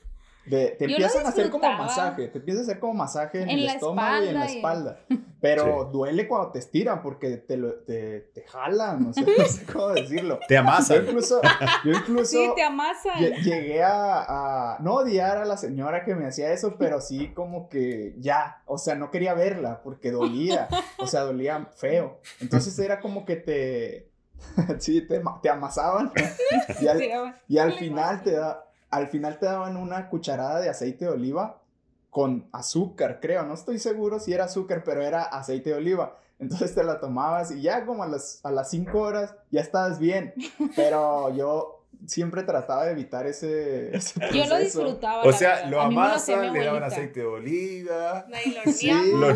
te 0.49 0.85
empiezan 0.85 1.25
a 1.25 1.29
hacer 1.29 1.49
como 1.49 1.71
masaje, 1.71 2.27
te 2.27 2.39
empiezan 2.39 2.61
a 2.61 2.63
hacer 2.63 2.79
como 2.79 2.93
masaje 2.93 3.41
en, 3.41 3.49
el 3.49 3.65
estómago 3.65 4.25
y 4.25 4.29
en 4.29 4.33
la 4.35 4.45
espalda. 4.45 4.99
Pero 5.41 5.85
duele 5.85 6.27
cuando 6.27 6.51
te 6.51 6.59
estiran 6.59 7.01
porque 7.01 7.37
te, 7.37 7.55
lo, 7.55 7.75
te, 7.75 8.31
te 8.33 8.43
jalan, 8.43 9.05
no 9.05 9.13
sé, 9.13 9.21
no 9.37 9.45
sé, 9.45 9.65
cómo 9.65 9.89
decirlo. 9.89 10.39
Te 10.47 10.57
amasan. 10.57 10.97
Yo 10.97 11.03
incluso, 11.03 11.41
yo 11.85 11.91
incluso 11.91 12.31
sí, 12.31 12.51
te 12.55 12.63
amasan. 12.63 13.19
Llegué 13.19 13.83
a, 13.83 14.73
a, 14.75 14.79
no 14.79 14.95
odiar 14.95 15.37
a 15.37 15.45
la 15.45 15.55
señora 15.55 16.03
que 16.03 16.15
me 16.15 16.25
hacía 16.25 16.51
eso, 16.51 16.75
pero 16.77 16.99
sí 16.99 17.29
como 17.33 17.69
que 17.69 18.15
ya, 18.17 18.63
o 18.65 18.77
sea, 18.77 18.95
no 18.95 19.11
quería 19.11 19.33
verla 19.33 19.81
porque 19.81 20.11
dolía, 20.11 20.67
o 20.97 21.07
sea, 21.07 21.21
dolía 21.21 21.69
feo. 21.75 22.19
Entonces 22.41 22.77
era 22.79 22.99
como 22.99 23.23
que 23.23 23.37
te, 23.37 24.09
sí, 24.79 25.01
te, 25.01 25.21
te 25.41 25.49
amasaban 25.49 26.11
y 26.81 26.87
al, 26.87 27.35
y 27.47 27.57
al 27.57 27.73
final 27.73 28.23
te 28.23 28.31
da 28.31 28.65
al 28.89 29.07
final 29.07 29.37
te 29.37 29.45
daban 29.45 29.77
una 29.77 30.09
cucharada 30.09 30.59
de 30.59 30.69
aceite 30.69 31.05
de 31.05 31.11
oliva 31.11 31.61
con 32.09 32.49
azúcar, 32.51 33.19
creo. 33.21 33.43
No 33.43 33.53
estoy 33.53 33.79
seguro 33.79 34.19
si 34.19 34.33
era 34.33 34.45
azúcar, 34.45 34.83
pero 34.83 35.03
era 35.03 35.23
aceite 35.23 35.69
de 35.69 35.75
oliva. 35.75 36.17
Entonces 36.39 36.73
te 36.73 36.83
la 36.83 36.99
tomabas 36.99 37.51
y 37.51 37.61
ya 37.61 37.85
como 37.85 38.01
a 38.01 38.07
las, 38.07 38.39
a 38.43 38.51
las 38.51 38.69
cinco 38.69 39.01
horas 39.01 39.35
ya 39.51 39.61
estabas 39.61 39.99
bien. 39.99 40.33
Pero 40.75 41.35
yo 41.35 41.78
siempre 42.05 42.43
trataba 42.43 42.85
de 42.85 42.91
evitar 42.91 43.27
ese, 43.27 43.91
Yo 44.33 44.45
lo 44.47 44.57
disfrutaba. 44.57 45.23
O 45.23 45.33
sea, 45.33 45.67
lo 45.67 45.81
amasan, 45.81 46.53
le 46.53 46.65
daban 46.65 46.83
aceite 46.83 47.21
de 47.21 47.25
oliva. 47.25 48.25
Sí. 48.73 48.91
Lo 48.91 49.31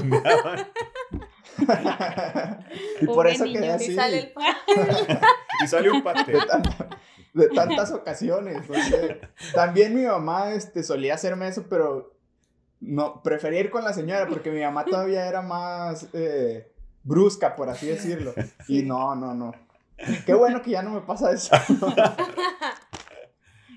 y 3.01 3.05
por 3.05 3.27
eso 3.27 3.45
quedé 3.45 3.71
así. 3.71 3.91
Y 3.91 3.95
sale, 3.95 4.19
el 4.19 4.33
y 5.63 5.67
sale 5.67 5.91
un 5.91 6.03
pastel. 6.03 6.39
De, 7.33 7.47
tantas 7.49 7.91
ocasiones. 7.91 8.63
También 9.53 9.95
mi 9.95 10.03
mamá 10.03 10.53
este, 10.53 10.83
solía 10.83 11.15
hacerme 11.15 11.47
eso, 11.47 11.65
pero 11.69 12.13
no, 12.79 13.23
prefería 13.23 13.61
ir 13.61 13.71
con 13.71 13.83
la 13.83 13.93
señora 13.93 14.27
porque 14.27 14.51
mi 14.51 14.61
mamá 14.61 14.85
todavía 14.85 15.27
era 15.27 15.41
más 15.41 16.07
eh, 16.13 16.71
brusca, 17.03 17.55
por 17.55 17.69
así 17.69 17.87
decirlo. 17.87 18.33
Y 18.67 18.83
no, 18.83 19.15
no, 19.15 19.33
no. 19.33 19.53
Qué 20.25 20.33
bueno 20.33 20.61
que 20.61 20.71
ya 20.71 20.81
no 20.81 20.91
me 20.91 21.01
pasa 21.01 21.31
eso. 21.31 21.55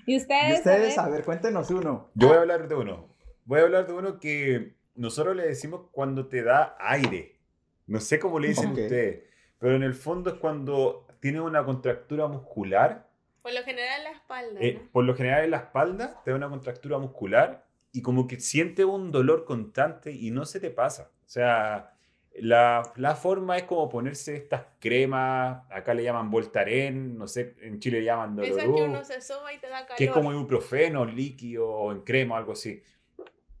¿Y 0.05 0.17
ustedes? 0.17 0.49
¿Y 0.49 0.53
ustedes? 0.53 0.97
A 0.97 1.09
ver, 1.09 1.23
cuéntenos 1.23 1.69
uno. 1.69 2.11
Yo 2.15 2.29
voy 2.29 2.37
a 2.37 2.41
hablar 2.41 2.67
de 2.67 2.75
uno. 2.75 3.07
Voy 3.45 3.59
a 3.59 3.63
hablar 3.63 3.87
de 3.87 3.93
uno 3.93 4.19
que 4.19 4.75
nosotros 4.95 5.35
le 5.35 5.47
decimos 5.47 5.87
cuando 5.91 6.27
te 6.27 6.43
da 6.43 6.75
aire. 6.79 7.39
No 7.85 7.99
sé 7.99 8.19
cómo 8.19 8.39
le 8.39 8.49
dicen 8.49 8.71
ustedes, 8.71 9.23
pero 9.59 9.75
en 9.75 9.83
el 9.83 9.93
fondo 9.93 10.31
es 10.31 10.35
cuando 10.37 11.07
tiene 11.19 11.39
una 11.39 11.63
contractura 11.63 12.27
muscular. 12.27 13.07
Por 13.41 13.53
lo 13.53 13.63
general 13.63 13.99
en 13.99 14.03
la 14.03 14.11
espalda. 14.11 14.59
Eh, 14.61 14.81
por 14.91 15.05
lo 15.05 15.15
general 15.15 15.45
en 15.45 15.51
la 15.51 15.57
espalda 15.57 16.21
te 16.23 16.31
da 16.31 16.37
una 16.37 16.49
contractura 16.49 16.97
muscular 16.97 17.65
y 17.91 18.01
como 18.01 18.27
que 18.27 18.39
siente 18.39 18.85
un 18.85 19.11
dolor 19.11 19.45
constante 19.45 20.11
y 20.11 20.31
no 20.31 20.45
se 20.45 20.59
te 20.59 20.69
pasa. 20.69 21.11
O 21.25 21.29
sea, 21.29 21.96
la, 22.39 22.93
la, 22.95 23.15
forma 23.15 23.57
es 23.57 23.63
como 23.63 23.89
ponerse 23.89 24.35
estas 24.35 24.63
cremas, 24.79 25.63
acá 25.69 25.93
le 25.93 26.03
llaman 26.03 26.29
Voltaren, 26.29 27.17
no 27.17 27.27
sé, 27.27 27.55
en 27.61 27.79
Chile 27.79 27.99
le 27.99 28.05
llaman 28.05 28.35
Dolorú. 28.35 28.57
Esa 28.57 28.65
que 28.65 28.83
uno 28.83 29.03
se 29.03 29.21
soba 29.21 29.53
y 29.53 29.59
te 29.59 29.67
da 29.67 29.85
calor. 29.85 29.97
Que 29.97 30.05
es 30.05 30.11
como 30.11 30.31
ibuprofeno, 30.31 31.05
líquido 31.05 31.67
o 31.67 31.91
en 31.91 32.01
crema 32.01 32.35
o 32.35 32.37
algo 32.37 32.51
así. 32.53 32.83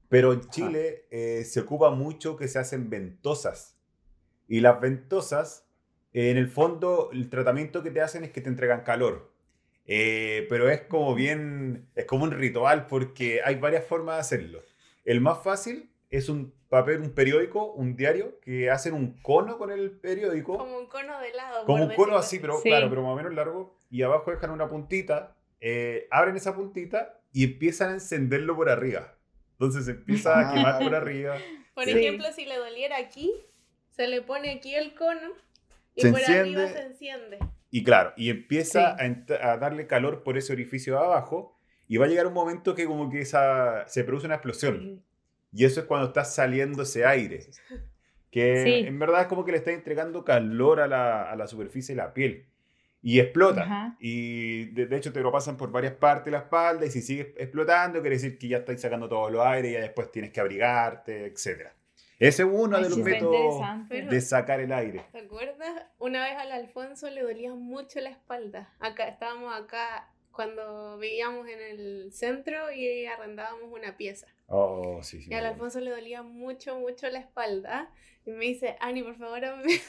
Pero 0.09 0.33
en 0.33 0.47
Chile 0.49 1.07
eh, 1.11 1.43
se 1.43 1.59
ocupa 1.59 1.91
mucho 1.91 2.37
que 2.37 2.47
se 2.47 2.59
hacen 2.59 2.89
ventosas. 2.89 3.77
Y 4.47 4.61
las 4.61 4.79
ventosas, 4.79 5.67
en 6.13 6.37
el 6.37 6.47
fondo, 6.47 7.09
el 7.11 7.29
tratamiento 7.29 7.83
que 7.83 7.91
te 7.91 8.01
hacen 8.01 8.23
es 8.23 8.31
que 8.31 8.41
te 8.41 8.49
entregan 8.49 8.83
calor. 8.83 9.33
Eh, 9.85 10.45
pero 10.49 10.69
es 10.69 10.81
como 10.81 11.15
bien, 11.15 11.89
es 11.95 12.05
como 12.05 12.25
un 12.25 12.31
ritual 12.31 12.87
porque 12.87 13.41
hay 13.43 13.55
varias 13.55 13.85
formas 13.85 14.15
de 14.15 14.21
hacerlo. 14.21 14.63
El 15.03 15.21
más 15.21 15.41
fácil 15.43 15.89
es 16.09 16.29
un 16.29 16.53
papel, 16.69 17.01
un 17.01 17.13
periódico, 17.13 17.73
un 17.73 17.95
diario, 17.95 18.39
que 18.41 18.69
hacen 18.69 18.93
un 18.93 19.21
cono 19.21 19.57
con 19.57 19.71
el 19.71 19.91
periódico. 19.91 20.57
Como 20.57 20.77
un 20.77 20.87
cono 20.87 21.19
de 21.19 21.33
lado. 21.33 21.65
Como 21.65 21.83
un 21.83 21.93
cono 21.95 22.17
así, 22.17 22.39
pero 22.39 22.61
claro, 22.61 22.89
pero 22.89 23.03
más 23.03 23.11
o 23.11 23.15
menos 23.15 23.33
largo. 23.33 23.77
Y 23.89 24.01
abajo 24.01 24.31
dejan 24.31 24.51
una 24.51 24.67
puntita, 24.67 25.35
eh, 25.59 26.07
abren 26.11 26.35
esa 26.35 26.55
puntita 26.55 27.19
y 27.31 27.43
empiezan 27.43 27.89
a 27.89 27.93
encenderlo 27.93 28.55
por 28.55 28.69
arriba. 28.69 29.15
Entonces 29.53 29.85
se 29.85 29.91
empieza 29.91 30.39
a 30.39 30.53
quemar 30.53 30.83
por 30.83 30.93
arriba. 30.95 31.37
Por 31.73 31.87
ejemplo, 31.87 32.25
si 32.33 32.45
le 32.45 32.57
doliera 32.57 32.97
aquí, 32.97 33.33
se 33.89 34.07
le 34.07 34.21
pone 34.21 34.51
aquí 34.51 34.75
el 34.75 34.93
cono 34.93 35.31
y 35.95 36.07
por 36.07 36.23
arriba 36.23 36.67
se 36.67 36.81
enciende. 36.81 37.39
Y 37.69 37.83
claro, 37.83 38.13
y 38.15 38.29
empieza 38.29 38.95
a, 38.95 39.57
darle 39.57 39.87
calor 39.87 40.23
por 40.23 40.37
ese 40.37 40.53
orificio 40.53 40.93
de 40.93 40.99
abajo 40.99 41.57
y 41.87 41.97
va 41.97 42.05
a 42.05 42.07
llegar 42.07 42.27
un 42.27 42.33
momento 42.33 42.75
que 42.75 42.85
como 42.85 43.09
que 43.09 43.19
esa, 43.21 43.87
se 43.87 44.03
produce 44.03 44.25
una 44.25 44.35
explosión. 44.35 45.03
Y 45.57 45.65
eso 45.65 45.79
es 45.79 45.87
cuando 45.87 46.09
está 46.09 46.23
saliendo 46.23 46.83
ese 46.83 47.03
aire. 47.03 47.39
Que 48.29 48.81
en 48.81 48.99
verdad 48.99 49.21
es 49.21 49.27
como 49.27 49.43
que 49.43 49.51
le 49.51 49.57
está 49.57 49.71
entregando 49.71 50.23
calor 50.23 50.79
a 50.79 50.85
la, 50.85 51.31
a 51.31 51.35
la 51.35 51.47
superficie 51.47 51.95
de 51.95 52.01
la 52.03 52.13
piel. 52.13 52.45
Y 53.01 53.19
explota. 53.19 53.95
Y 53.99 54.65
de, 54.65 54.95
hecho 54.95 55.11
te 55.11 55.19
lo 55.19 55.31
pasan 55.31 55.57
por 55.57 55.71
varias 55.71 55.93
partes 55.93 56.25
de 56.25 56.31
la 56.31 56.43
espalda 56.43 56.85
y 56.85 56.91
si 56.91 57.01
sigue 57.01 57.33
explotando 57.37 58.01
quiere 58.01 58.17
decir 58.17 58.37
que 58.37 58.49
ya 58.49 58.57
estás 58.57 58.79
sacando 58.79 59.09
todo 59.09 59.31
los 59.31 59.43
aire 59.43 59.69
y 59.69 59.73
ya 59.73 59.79
después 59.79 60.11
tienes 60.11 60.31
que 60.31 60.39
abrigarte, 60.39 61.25
etc. 61.25 61.69
Ese 62.19 62.43
es 62.43 62.49
uno 62.51 62.79
de 62.79 62.89
los 62.89 62.99
métodos 62.99 63.63
de 63.89 64.21
sacar 64.21 64.59
el 64.59 64.71
aire. 64.71 65.05
¿Te 65.11 65.21
acuerdas? 65.21 65.85
Una 65.97 66.23
vez 66.23 66.37
al 66.37 66.51
Alfonso 66.51 67.09
le 67.09 67.23
dolía 67.23 67.55
mucho 67.55 67.99
la 67.99 68.11
espalda. 68.11 68.71
Acá 68.79 69.07
estábamos 69.07 69.59
acá 69.59 70.07
cuando 70.31 70.99
vivíamos 70.99 71.47
en 71.47 71.59
el 71.61 72.13
centro 72.13 72.71
y 72.71 73.07
arrendábamos 73.07 73.71
una 73.71 73.97
pieza. 73.97 74.27
Oh, 74.49 74.99
sí, 75.03 75.21
sí. 75.21 75.29
Y 75.29 75.33
al 75.33 75.45
Alfonso 75.45 75.81
le 75.81 75.91
dolía 75.91 76.23
mucho, 76.23 76.79
mucho 76.79 77.09
la 77.09 77.19
espalda. 77.19 77.91
Y 78.25 78.31
me 78.31 78.45
dice, 78.45 78.77
Ani, 78.79 79.03
por 79.03 79.15
favor, 79.17 79.43
hazme 79.43 79.73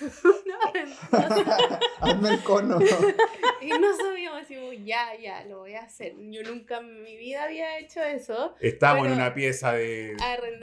hazme 2.00 2.28
el 2.28 2.42
cono. 2.42 2.78
y 3.60 3.68
no 3.68 3.96
sabíamos, 3.96 4.40
decimos, 4.40 4.74
ya, 4.84 5.14
ya, 5.16 5.44
lo 5.44 5.60
voy 5.60 5.74
a 5.74 5.82
hacer. 5.82 6.14
Yo 6.18 6.42
nunca 6.42 6.78
en 6.78 7.02
mi 7.02 7.16
vida 7.16 7.44
había 7.44 7.78
hecho 7.78 8.00
eso. 8.02 8.54
Estamos 8.60 9.06
en 9.06 9.12
una 9.12 9.32
pieza 9.32 9.72
de, 9.72 10.16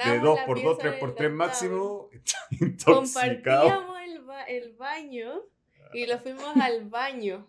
de 0.06 0.20
2 0.20 0.40
por 0.46 0.62
2 0.62 0.78
3 0.78 0.94
por 1.00 1.16
3 1.16 1.32
máximo. 1.32 2.10
Compartíamos 2.86 3.98
el, 4.02 4.22
el 4.48 4.74
baño 4.74 5.42
y 5.94 6.06
lo 6.06 6.20
fuimos 6.20 6.56
al 6.58 6.90
baño 6.90 7.48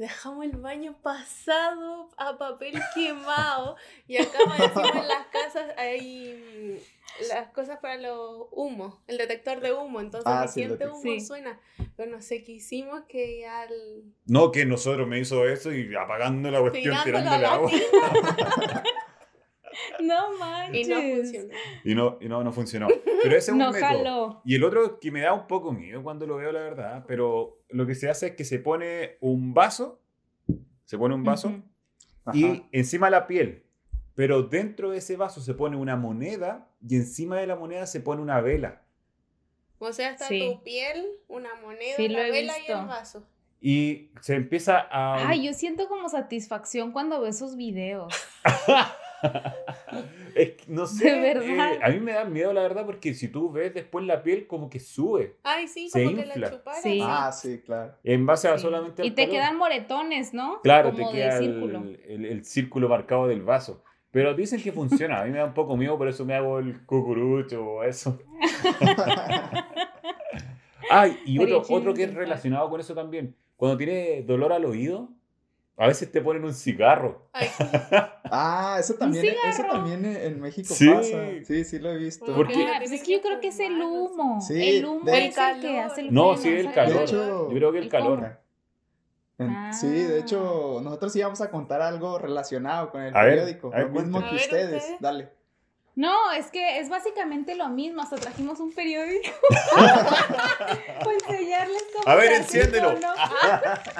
dejamos 0.00 0.44
el 0.44 0.56
baño 0.56 0.96
pasado 1.02 2.08
a 2.16 2.38
papel 2.38 2.80
quemado 2.94 3.76
y 4.06 4.16
acá 4.16 4.38
encima 4.58 5.00
en 5.00 5.08
las 5.08 5.26
casas 5.26 5.74
hay 5.76 6.80
mm, 6.80 7.28
las 7.28 7.48
cosas 7.70 7.80
para 7.80 7.96
los 7.98 8.48
humos, 8.50 8.96
el 9.06 9.16
detector 9.16 9.60
de 9.60 9.72
humo, 9.72 10.00
entonces 10.00 10.26
ah, 10.26 10.48
siente 10.48 10.88
humo 10.88 11.20
suena, 11.20 11.60
pero 11.96 12.10
no 12.10 12.20
sé 12.20 12.42
qué 12.42 12.52
hicimos 12.52 13.02
que 13.08 13.40
ya 13.40 13.66
No, 14.26 14.50
que 14.50 14.66
nosotros 14.66 15.06
me 15.06 15.20
hizo 15.20 15.46
eso 15.46 15.72
y 15.72 15.94
apagando 15.94 16.50
la 16.50 16.60
cuestión, 16.60 16.96
tirándole 17.04 17.46
agua. 17.46 17.70
No 20.02 20.36
manches. 20.38 20.88
Y 20.88 20.90
no 20.90 21.00
funcionó. 21.00 21.54
Y 21.84 21.94
no, 21.94 22.18
y 22.20 22.28
no, 22.28 22.44
no 22.44 22.52
funcionó. 22.52 22.88
Pero 23.22 23.36
ese 23.36 23.52
es 23.52 23.56
un 23.56 23.58
método. 23.58 24.42
Y 24.44 24.56
el 24.56 24.64
otro 24.64 24.98
que 24.98 25.10
me 25.10 25.20
da 25.20 25.32
un 25.32 25.46
poco 25.46 25.72
miedo 25.72 26.02
cuando 26.02 26.26
lo 26.26 26.36
veo, 26.36 26.52
la 26.52 26.60
verdad, 26.60 27.04
pero 27.06 27.62
lo 27.68 27.86
que 27.86 27.94
se 27.94 28.10
hace 28.10 28.28
es 28.28 28.32
que 28.34 28.44
se 28.44 28.58
pone 28.58 29.16
un 29.20 29.54
vaso, 29.54 30.02
se 30.84 30.98
pone 30.98 31.14
un 31.14 31.22
vaso 31.22 31.62
y 32.34 32.64
encima 32.72 33.10
la 33.10 33.26
piel. 33.26 33.64
Pero 34.14 34.42
dentro 34.42 34.90
de 34.90 34.98
ese 34.98 35.16
vaso 35.16 35.40
se 35.40 35.54
pone 35.54 35.76
una 35.76 35.96
moneda 35.96 36.68
y 36.86 36.96
encima 36.96 37.38
de 37.38 37.46
la 37.46 37.56
moneda 37.56 37.86
se 37.86 38.00
pone 38.00 38.22
una 38.22 38.40
vela. 38.40 38.82
O 39.78 39.92
sea, 39.92 40.10
está 40.10 40.28
tu 40.28 40.62
piel, 40.62 41.06
una 41.28 41.54
moneda, 41.56 41.96
la 41.98 42.30
vela 42.30 42.54
y 42.58 42.70
el 42.70 42.86
vaso. 42.86 43.26
Y 43.60 44.10
se 44.20 44.34
empieza 44.34 44.86
a... 44.90 45.28
Ay, 45.28 45.46
yo 45.46 45.52
siento 45.52 45.88
como 45.88 46.08
satisfacción 46.08 46.92
cuando 46.92 47.20
veo 47.20 47.30
esos 47.30 47.56
videos. 47.56 48.12
no 50.68 50.86
sé. 50.86 51.08
Eh, 51.08 51.78
a 51.82 51.88
mí 51.90 52.00
me 52.00 52.12
da 52.12 52.24
miedo, 52.24 52.52
la 52.52 52.62
verdad, 52.62 52.86
porque 52.86 53.14
si 53.14 53.28
tú 53.28 53.50
ves 53.50 53.74
después 53.74 54.04
la 54.06 54.22
piel, 54.22 54.46
como 54.46 54.70
que 54.70 54.80
sube. 54.80 55.36
Ay, 55.42 55.68
sí, 55.68 55.90
como 55.92 56.16
que 56.16 56.26
la 56.26 56.50
chupara. 56.50 56.80
Sí. 56.80 57.00
Ah, 57.02 57.32
sí, 57.32 57.60
claro. 57.64 57.94
En 58.04 58.24
base 58.24 58.48
a 58.48 58.58
solamente. 58.58 59.04
y 59.04 59.10
te 59.10 59.28
quedan 59.28 59.56
moretones, 59.56 60.32
¿no? 60.32 60.60
Claro, 60.62 60.94
te 60.94 61.04
queda 61.10 61.38
el, 61.38 62.44
círculo 62.44 62.88
marcado 62.88 63.26
del 63.26 63.42
vaso. 63.42 63.82
Pero 64.10 64.34
dicen 64.34 64.60
que 64.60 64.72
funciona. 64.72 65.20
A 65.20 65.24
mí 65.24 65.30
me 65.30 65.38
da 65.38 65.44
un 65.44 65.54
poco 65.54 65.76
miedo, 65.76 65.96
por 65.96 66.08
eso 66.08 66.24
me 66.24 66.34
hago 66.34 66.58
el 66.58 66.84
cucurucho 66.84 67.64
o 67.64 67.84
eso. 67.84 68.18
Ay, 70.90 71.20
y 71.24 71.38
otro, 71.38 71.62
otro 71.68 71.94
que 71.94 72.04
es 72.04 72.14
relacionado 72.14 72.68
con 72.68 72.80
eso 72.80 72.94
también. 72.94 73.36
Cuando 73.56 73.76
tiene 73.76 74.22
dolor 74.22 74.52
al 74.52 74.64
oído, 74.64 75.10
a 75.80 75.86
veces 75.86 76.12
te 76.12 76.20
ponen 76.20 76.44
un 76.44 76.52
cigarro. 76.52 77.30
ah, 78.24 78.76
eso 78.80 78.94
también, 78.94 79.34
eso 79.48 79.62
también 79.62 80.04
en 80.04 80.40
México 80.40 80.74
pasa. 80.74 81.28
Sí, 81.44 81.64
sí 81.64 81.78
lo 81.78 81.90
he 81.90 81.96
visto. 81.96 82.34
Porque 82.34 82.66
pues 82.76 82.92
es 82.92 83.02
que 83.02 83.12
yo 83.12 83.22
creo 83.22 83.40
que 83.40 83.48
es 83.48 83.60
el 83.60 83.80
humo. 83.80 84.40
Sí, 84.40 84.78
el 84.78 84.84
humo 84.84 85.08
es 85.08 85.38
el 85.38 85.60
que 85.60 85.80
hace 85.80 86.00
el 86.02 86.12
No, 86.12 86.36
sí, 86.36 86.48
el 86.48 86.72
calor. 86.72 87.06
yo 87.06 87.48
creo 87.48 87.72
que 87.72 87.78
el, 87.78 87.88
calor. 87.88 88.40
Sí, 89.72 89.88
de 89.88 90.20
hecho, 90.20 90.78
ah. 90.78 90.82
nosotros 90.82 91.14
íbamos 91.16 91.40
a 91.40 91.50
contar 91.50 91.80
algo 91.82 92.18
relacionado 92.18 92.90
con 92.90 93.02
el 93.02 93.12
periódico. 93.12 93.70
lo 93.74 93.88
mismo 93.88 94.28
que 94.28 94.36
ustedes. 94.36 94.84
Dale. 95.00 95.30
No, 95.96 96.32
es 96.32 96.50
que 96.50 96.78
es 96.78 96.88
básicamente 96.88 97.54
lo 97.54 97.68
mismo. 97.68 98.02
Hasta 98.02 98.16
trajimos 98.16 98.60
un 98.60 98.72
periódico. 98.72 99.30
Para 99.74 101.12
enseñarles 101.12 101.84
cómo. 101.94 102.08
A 102.08 102.14
ver, 102.14 102.32
enciéndelo. 102.32 102.94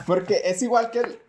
Porque 0.07 0.41
es 0.45 0.63
igual 0.63 0.91
que 0.91 1.01
el 1.01 1.21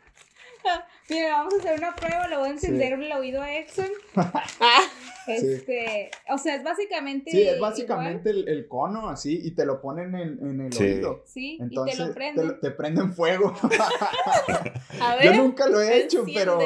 Mira, 1.11 1.31
vamos 1.39 1.53
a 1.55 1.57
hacer 1.57 1.77
una 1.77 1.93
prueba, 1.93 2.27
le 2.29 2.37
voy 2.37 2.47
a 2.47 2.51
encender 2.51 2.93
el 2.93 3.11
oído 3.11 3.41
a 3.41 3.53
Exxon. 3.53 3.89
este, 5.27 6.09
o 6.29 6.37
sea, 6.37 6.55
es 6.55 6.63
básicamente. 6.63 7.31
Sí, 7.31 7.41
es 7.41 7.59
básicamente 7.59 8.29
el, 8.29 8.67
cono 8.69 9.09
así 9.09 9.41
y 9.43 9.51
te 9.51 9.65
lo 9.65 9.81
ponen 9.81 10.15
en, 10.15 10.39
en 10.39 10.61
el 10.61 10.77
oído. 10.77 11.23
Sí, 11.25 11.57
Entonces, 11.59 11.95
y 11.95 12.01
te 12.01 12.07
lo 12.07 12.13
prenden. 12.13 12.59
Te, 12.61 12.71
prenden 12.71 13.13
fuego. 13.13 13.53
a 15.01 15.15
ver, 15.17 15.25
Yo 15.25 15.33
nunca 15.33 15.67
lo 15.67 15.81
he 15.81 16.01
hecho, 16.01 16.23
pero. 16.33 16.57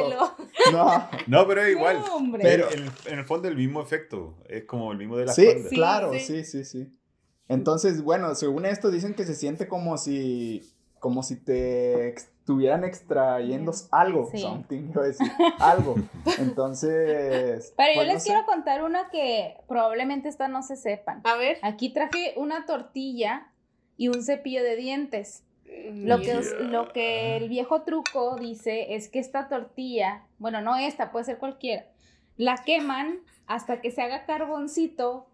No. 0.71 1.09
no, 1.27 1.47
pero 1.47 1.63
es 1.63 1.71
igual. 1.71 2.03
pero 2.39 2.71
en, 2.71 2.85
en, 3.07 3.19
el 3.19 3.25
fondo 3.25 3.47
el 3.47 3.55
mismo 3.55 3.81
efecto. 3.81 4.37
Es 4.47 4.65
como 4.65 4.91
el 4.91 4.99
mismo 4.99 5.17
de 5.17 5.25
la 5.25 5.33
Sí, 5.33 5.47
claro, 5.71 6.13
sí, 6.13 6.45
sí, 6.45 6.63
sí. 6.65 6.87
Entonces, 7.47 8.03
bueno, 8.03 8.35
según 8.35 8.67
esto 8.67 8.91
dicen 8.91 9.15
que 9.15 9.25
se 9.25 9.33
siente 9.33 9.67
como 9.67 9.97
si 9.97 10.61
como 10.99 11.21
si 11.21 11.35
te 11.35 12.15
estuvieran 12.45 12.83
extrayendo 12.83 13.71
algo, 13.89 14.29
something, 14.31 14.91
decir, 14.91 15.31
algo. 15.57 15.95
Entonces. 16.37 17.73
Pero 17.75 17.93
yo 17.93 18.01
pues, 18.01 18.13
les 18.13 18.23
quiero 18.23 18.45
contar 18.45 18.83
una 18.83 19.09
que 19.09 19.57
probablemente 19.67 20.29
esta 20.29 20.47
no 20.47 20.61
se 20.61 20.75
sepan. 20.75 21.21
A 21.23 21.37
ver. 21.37 21.57
Aquí 21.63 21.89
traje 21.89 22.35
una 22.37 22.67
tortilla 22.67 23.47
y 23.97 24.09
un 24.09 24.21
cepillo 24.21 24.61
de 24.61 24.75
dientes. 24.75 25.43
Lo 25.91 26.19
que, 26.19 26.39
lo 26.59 26.93
que 26.93 27.35
el 27.35 27.49
viejo 27.49 27.81
truco 27.81 28.35
dice 28.35 28.93
es 28.93 29.09
que 29.09 29.17
esta 29.17 29.49
tortilla, 29.49 30.27
bueno, 30.37 30.61
no 30.61 30.75
esta, 30.75 31.11
puede 31.11 31.25
ser 31.25 31.39
cualquiera, 31.39 31.87
la 32.37 32.57
queman 32.63 33.21
hasta 33.47 33.81
que 33.81 33.89
se 33.89 34.03
haga 34.03 34.27
carboncito 34.27 35.25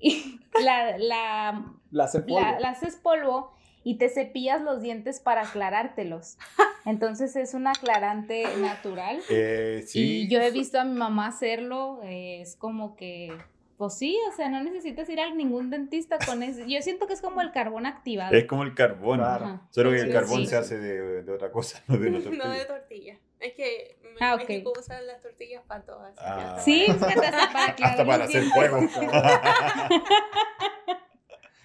y 0.00 0.40
la, 0.64 0.98
la, 0.98 1.72
la, 1.92 2.10
polvo. 2.10 2.40
la 2.58 2.70
haces 2.70 2.96
polvo 2.96 3.52
y 3.84 3.98
te 3.98 4.08
cepillas 4.08 4.62
los 4.62 4.82
dientes 4.82 5.20
para 5.20 5.42
aclarártelos. 5.42 6.38
Entonces 6.84 7.36
es 7.36 7.54
un 7.54 7.66
aclarante 7.66 8.44
natural. 8.58 9.20
Eh, 9.28 9.84
sí. 9.86 10.22
Y 10.22 10.28
yo 10.28 10.40
he 10.40 10.50
visto 10.50 10.80
a 10.80 10.84
mi 10.84 10.96
mamá 10.96 11.28
hacerlo, 11.28 12.00
eh, 12.04 12.40
es 12.40 12.56
como 12.56 12.96
que 12.96 13.32
pues 13.78 13.96
sí, 13.96 14.18
o 14.28 14.32
sea, 14.34 14.48
no 14.48 14.60
necesitas 14.64 15.08
ir 15.08 15.20
a 15.20 15.32
ningún 15.32 15.70
dentista 15.70 16.18
con 16.18 16.42
eso. 16.42 16.62
Yo 16.66 16.82
siento 16.82 17.06
que 17.06 17.12
es 17.12 17.22
como 17.22 17.40
el 17.40 17.52
carbón 17.52 17.86
activado. 17.86 18.36
Es 18.36 18.44
como 18.46 18.64
el 18.64 18.74
carbón. 18.74 19.20
Solo 19.70 19.92
que 19.92 20.00
el 20.00 20.12
carbón 20.12 20.44
se 20.46 20.56
hace 20.56 20.78
de, 20.78 21.22
de, 21.22 21.32
otra 21.32 21.52
cosa, 21.52 21.80
no 21.86 21.96
de 21.96 22.10
tortilla. 22.10 22.38
No 22.44 22.50
de 22.50 22.64
tortilla. 22.64 23.18
Es 23.38 23.54
que 23.54 23.96
ah, 24.20 24.36
México 24.36 24.72
usan 24.76 25.06
las 25.06 25.22
tortillas 25.22 25.62
para 25.64 25.84
todas. 25.84 26.12
Ah. 26.18 26.58
Sí, 26.58 26.86
hasta 26.88 27.06
para 27.06 27.44
Hasta 27.44 28.04
para 28.04 28.24
hacer 28.24 28.42
fuego. 28.46 28.80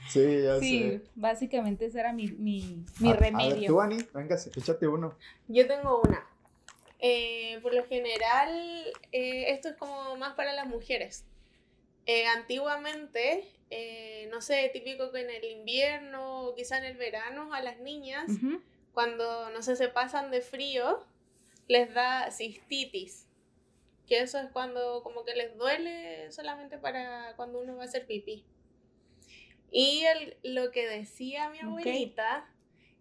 sí, 0.09 0.41
ya 0.43 0.59
sí, 0.59 1.01
básicamente 1.15 1.85
ese 1.85 1.99
era 1.99 2.13
mi, 2.13 2.27
mi, 2.27 2.83
mi 2.99 3.13
remedio. 3.13 3.55
A 3.55 3.59
ver, 3.59 3.67
tú, 3.67 3.81
Ani, 3.81 3.97
venga, 4.13 4.35
échate 4.55 4.87
uno. 4.87 5.15
Yo 5.47 5.67
tengo 5.67 6.01
una. 6.01 6.25
Eh, 6.99 7.59
por 7.61 7.73
lo 7.73 7.85
general, 7.85 8.49
eh, 9.11 9.51
esto 9.51 9.69
es 9.69 9.75
como 9.75 10.15
más 10.15 10.35
para 10.35 10.53
las 10.53 10.67
mujeres. 10.67 11.25
Eh, 12.05 12.25
antiguamente, 12.27 13.45
eh, 13.69 14.27
no 14.31 14.41
sé, 14.41 14.69
típico 14.73 15.11
que 15.11 15.21
en 15.21 15.29
el 15.29 15.43
invierno 15.45 16.47
o 16.47 16.55
quizá 16.55 16.77
en 16.77 16.85
el 16.85 16.97
verano 16.97 17.53
a 17.53 17.61
las 17.61 17.79
niñas, 17.79 18.31
cuando, 18.93 19.49
no 19.49 19.61
sé, 19.61 19.75
se 19.75 19.89
pasan 19.89 20.31
de 20.31 20.41
frío, 20.41 21.03
les 21.67 21.93
da 21.93 22.29
cistitis. 22.31 23.27
Que 24.07 24.19
eso 24.19 24.37
es 24.37 24.49
cuando 24.51 25.01
como 25.01 25.23
que 25.23 25.33
les 25.33 25.57
duele 25.57 26.29
solamente 26.31 26.77
para 26.77 27.33
cuando 27.37 27.59
uno 27.59 27.77
va 27.77 27.83
a 27.83 27.85
hacer 27.85 28.05
pipí. 28.05 28.45
Y 29.75 30.05
lo 30.43 30.69
que 30.69 30.87
decía 30.87 31.49
mi 31.49 31.59
abuelita 31.59 32.47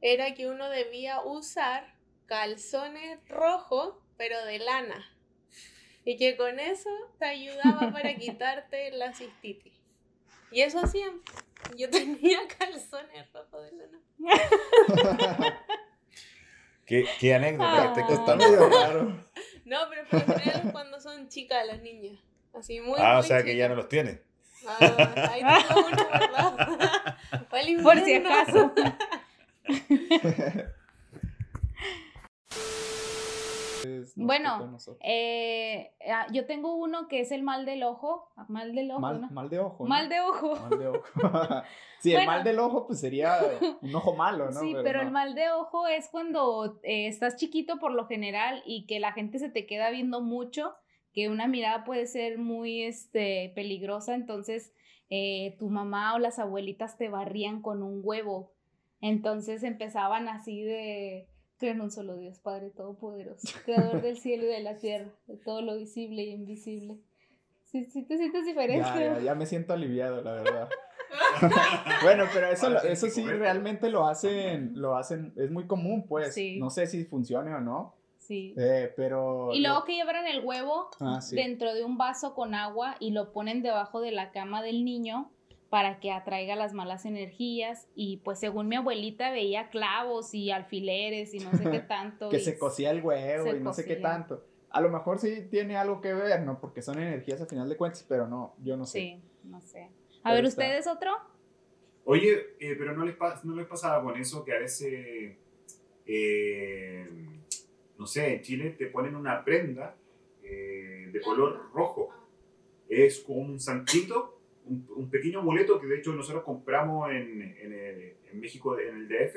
era 0.01 0.33
que 0.33 0.49
uno 0.49 0.71
debía 0.71 1.21
usar 1.21 1.95
calzones 2.25 3.19
rojos, 3.29 3.97
pero 4.17 4.43
de 4.47 4.59
lana. 4.59 5.07
Y 6.07 6.17
que 6.17 6.35
con 6.39 6.59
eso 6.59 6.89
te 7.19 7.27
ayudaba 7.27 7.93
para 7.93 8.15
quitarte 8.17 8.91
la 8.93 9.13
cistitis. 9.13 9.75
Y 10.51 10.63
eso 10.63 10.81
hacían. 10.81 11.21
Yo 11.77 11.91
tenía 11.91 12.39
calzones 12.59 13.31
rojos 13.35 13.65
de 13.65 13.73
lana. 13.77 14.01
¿Qué, 16.87 17.05
qué 17.21 17.35
anécdota? 17.35 17.93
Ah. 17.95 18.07
Está 18.09 18.35
medio 18.37 18.69
raro. 18.71 19.27
No, 19.67 19.79
pero 19.91 20.09
por 20.09 20.27
lo 20.27 20.39
general 20.39 20.73
cuando 20.73 21.01
son 21.01 21.29
chicas 21.29 21.67
las 21.67 21.83
niñas. 21.83 22.19
Así 22.55 22.81
muy 22.81 22.99
Ah, 22.99 23.19
o 23.19 23.23
sea 23.23 23.43
que 23.43 23.57
ya 23.57 23.69
no 23.69 23.75
los 23.75 23.89
tiene. 23.89 24.23
Ah, 24.69 25.31
ahí 25.31 25.43
tengo 25.43 25.87
uno, 25.87 25.97
¿verdad? 26.13 27.17
Por 27.83 27.99
si 28.01 28.15
acaso. 28.15 28.73
bueno, 34.17 34.79
eh, 35.01 35.93
ah, 36.09 36.27
yo 36.33 36.47
tengo 36.47 36.77
uno 36.77 37.09
que 37.09 37.21
es 37.21 37.33
el 37.33 37.43
mal 37.43 37.65
del 37.67 37.83
ojo. 37.83 38.31
Mal 38.49 38.75
del 38.75 38.91
ojo. 38.91 39.01
Mal, 39.01 39.49
de 39.49 39.59
ojo. 39.59 39.85
Mal 39.85 40.09
de 40.09 40.21
ojo. 40.21 40.57
Mal 40.57 40.79
de 40.79 40.89
ojo. 40.89 41.63
sí, 42.01 42.15
el 42.15 42.27
mal 42.27 42.45
del 42.45 42.59
ojo 42.59 42.87
pues 42.87 43.01
sería 43.01 43.39
un 43.83 43.95
ojo 43.95 44.15
malo, 44.15 44.51
¿no? 44.51 44.61
Sí, 44.61 44.75
pero, 44.83 45.03
el 45.03 45.11
mal 45.11 45.35
de 45.35 45.51
ojo 45.51 45.87
es 45.87 46.09
cuando 46.09 46.81
eh, 46.83 47.09
estás 47.09 47.37
chiquito 47.37 47.79
por 47.79 47.93
lo 47.93 48.07
general 48.07 48.63
y 48.65 48.87
que 48.87 49.01
la 49.01 49.13
gente 49.13 49.39
se 49.39 49.51
te 49.51 49.67
queda 49.67 49.91
viendo 49.91 50.21
mucho, 50.21 50.75
que 51.13 51.29
una 51.29 51.47
mirada 51.47 51.85
puede 51.85 52.07
ser 52.07 52.39
muy 52.39 52.83
este, 52.83 53.53
peligrosa, 53.55 54.15
entonces 54.15 54.73
eh, 55.11 55.57
tu 55.59 55.69
mamá 55.69 56.15
o 56.15 56.19
las 56.19 56.39
abuelitas 56.39 56.97
te 56.97 57.09
barrían 57.09 57.61
con 57.63 57.83
un 57.83 58.01
huevo. 58.03 58.53
Entonces 59.01 59.63
empezaban 59.65 60.29
así 60.29 60.63
de 60.63 61.29
Creo 61.63 61.75
en 61.75 61.81
un 61.81 61.93
solo 61.93 62.17
Dios, 62.17 62.41
Padre 62.41 62.71
Todopoderoso, 62.71 63.47
Creador 63.65 64.03
del 64.03 64.19
cielo 64.19 64.43
y 64.43 64.49
de 64.49 64.63
la 64.63 64.79
tierra, 64.79 65.13
de 65.29 65.37
todo 65.37 65.63
lo 65.63 65.77
visible 65.77 66.25
y 66.25 66.33
invisible. 66.33 66.99
Sí, 67.67 67.85
sí 67.85 68.03
te 68.03 68.19
sientes 68.19 68.45
diferente. 68.45 68.85
Ya, 68.85 69.21
ya, 69.21 69.35
me 69.37 69.47
siento 69.47 69.73
aliviado, 69.73 70.23
la 70.23 70.33
verdad. 70.33 70.69
bueno, 72.03 72.25
pero 72.35 72.49
eso, 72.49 72.83
eso 72.83 73.07
sí 73.07 73.25
realmente 73.25 73.91
lo 73.91 74.09
hacen, 74.09 74.73
lo 74.75 74.97
hacen, 74.97 75.35
es 75.37 75.53
muy 75.53 75.69
común, 75.69 76.05
pues. 76.09 76.37
No 76.59 76.69
sé 76.69 76.89
si 76.89 77.05
funcione 77.05 77.55
o 77.55 77.61
no. 77.61 77.95
Sí. 78.27 78.55
Eh, 78.57 78.93
pero. 78.97 79.51
Y 79.53 79.61
luego 79.61 79.85
que 79.85 79.95
llevan 79.95 80.27
el 80.27 80.45
huevo 80.45 80.91
ah, 81.01 81.21
dentro 81.33 81.75
de 81.75 81.85
un 81.85 81.99
vaso 81.99 82.35
con 82.35 82.55
agua 82.55 82.97
y 83.01 83.11
lo 83.11 83.33
ponen 83.33 83.63
debajo 83.63 84.01
de 84.01 84.13
la 84.13 84.31
cama 84.31 84.63
del 84.63 84.85
niño 84.85 85.31
para 85.71 85.99
que 86.01 86.13
atraiga 86.13 86.55
las 86.55 86.73
malas 86.73 87.05
energías 87.07 87.89
y 87.95 88.19
pues 88.19 88.39
según 88.39 88.69
mi 88.69 88.77
abuelita 88.77 89.31
veía 89.31 89.71
clavos 89.71 90.35
y 90.35 90.51
alfileres 90.51 91.35
y 91.35 91.41
no 91.41 91.51
sé 91.53 91.69
qué 91.71 91.81
tanto. 91.89 92.29
que 92.29 92.39
se 92.39 92.59
cosía 92.59 92.91
el 92.91 93.03
huevo 93.03 93.55
y 93.55 93.61
no 93.61 93.73
sé 93.73 93.85
qué 93.85 93.97
tanto. 93.97 94.45
A 94.71 94.81
lo 94.81 94.91
mejor 94.91 95.19
sí 95.19 95.49
tiene 95.51 95.77
algo 95.77 96.01
que 96.01 96.15
ver, 96.15 96.43
¿no? 96.43 96.61
Porque 96.61 96.81
son 96.81 96.99
energías 97.01 97.41
a 97.41 97.47
final 97.47 97.69
de 97.69 97.77
cuentas, 97.77 98.05
pero 98.09 98.29
no, 98.29 98.55
yo 98.63 98.77
no 98.77 98.87
sé. 98.87 98.99
Sí, 98.99 99.23
no 99.45 99.61
sé. 99.61 99.91
A 100.23 100.33
ver, 100.33 100.45
¿ustedes 100.45 100.87
otro? 100.87 101.11
Oye, 102.05 102.55
eh, 102.61 102.75
pero 102.79 102.95
no 102.97 103.05
les, 103.05 103.17
no 103.45 103.55
les 103.57 103.67
pasaba 103.67 104.03
con 104.03 104.19
eso 104.19 104.45
que 104.45 104.55
a 104.55 104.59
veces, 104.59 105.37
eh, 106.07 107.09
no 108.03 108.09
sé, 108.09 108.35
en 108.35 108.43
Chile 108.43 108.71
te 108.77 108.87
ponen 108.87 109.15
una 109.15 109.45
prenda 109.45 109.95
eh, 110.43 111.09
de 111.13 111.21
color 111.21 111.71
rojo. 111.73 112.11
Es 112.89 113.21
como 113.21 113.43
un 113.43 113.61
santito 113.61 114.41
un, 114.67 115.09
pequeño 115.09 115.39
amuleto 115.39 115.79
que 115.81 115.87
de 115.87 115.99
hecho 115.99 116.13
nosotros 116.13 116.43
compramos 116.43 117.11
en, 117.13 117.43
en, 117.43 117.73
en 117.73 118.41
México, 118.41 118.77
en 118.77 118.97
el 118.97 119.09
DF, 119.09 119.37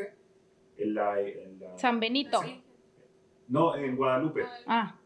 en 0.80 0.95
la, 0.95 1.15
San 1.78 1.99
Benito. 1.99 2.41
No, 3.49 3.75
en 3.75 3.95
Guadalupe. 3.95 4.45
Ah. 4.65 4.97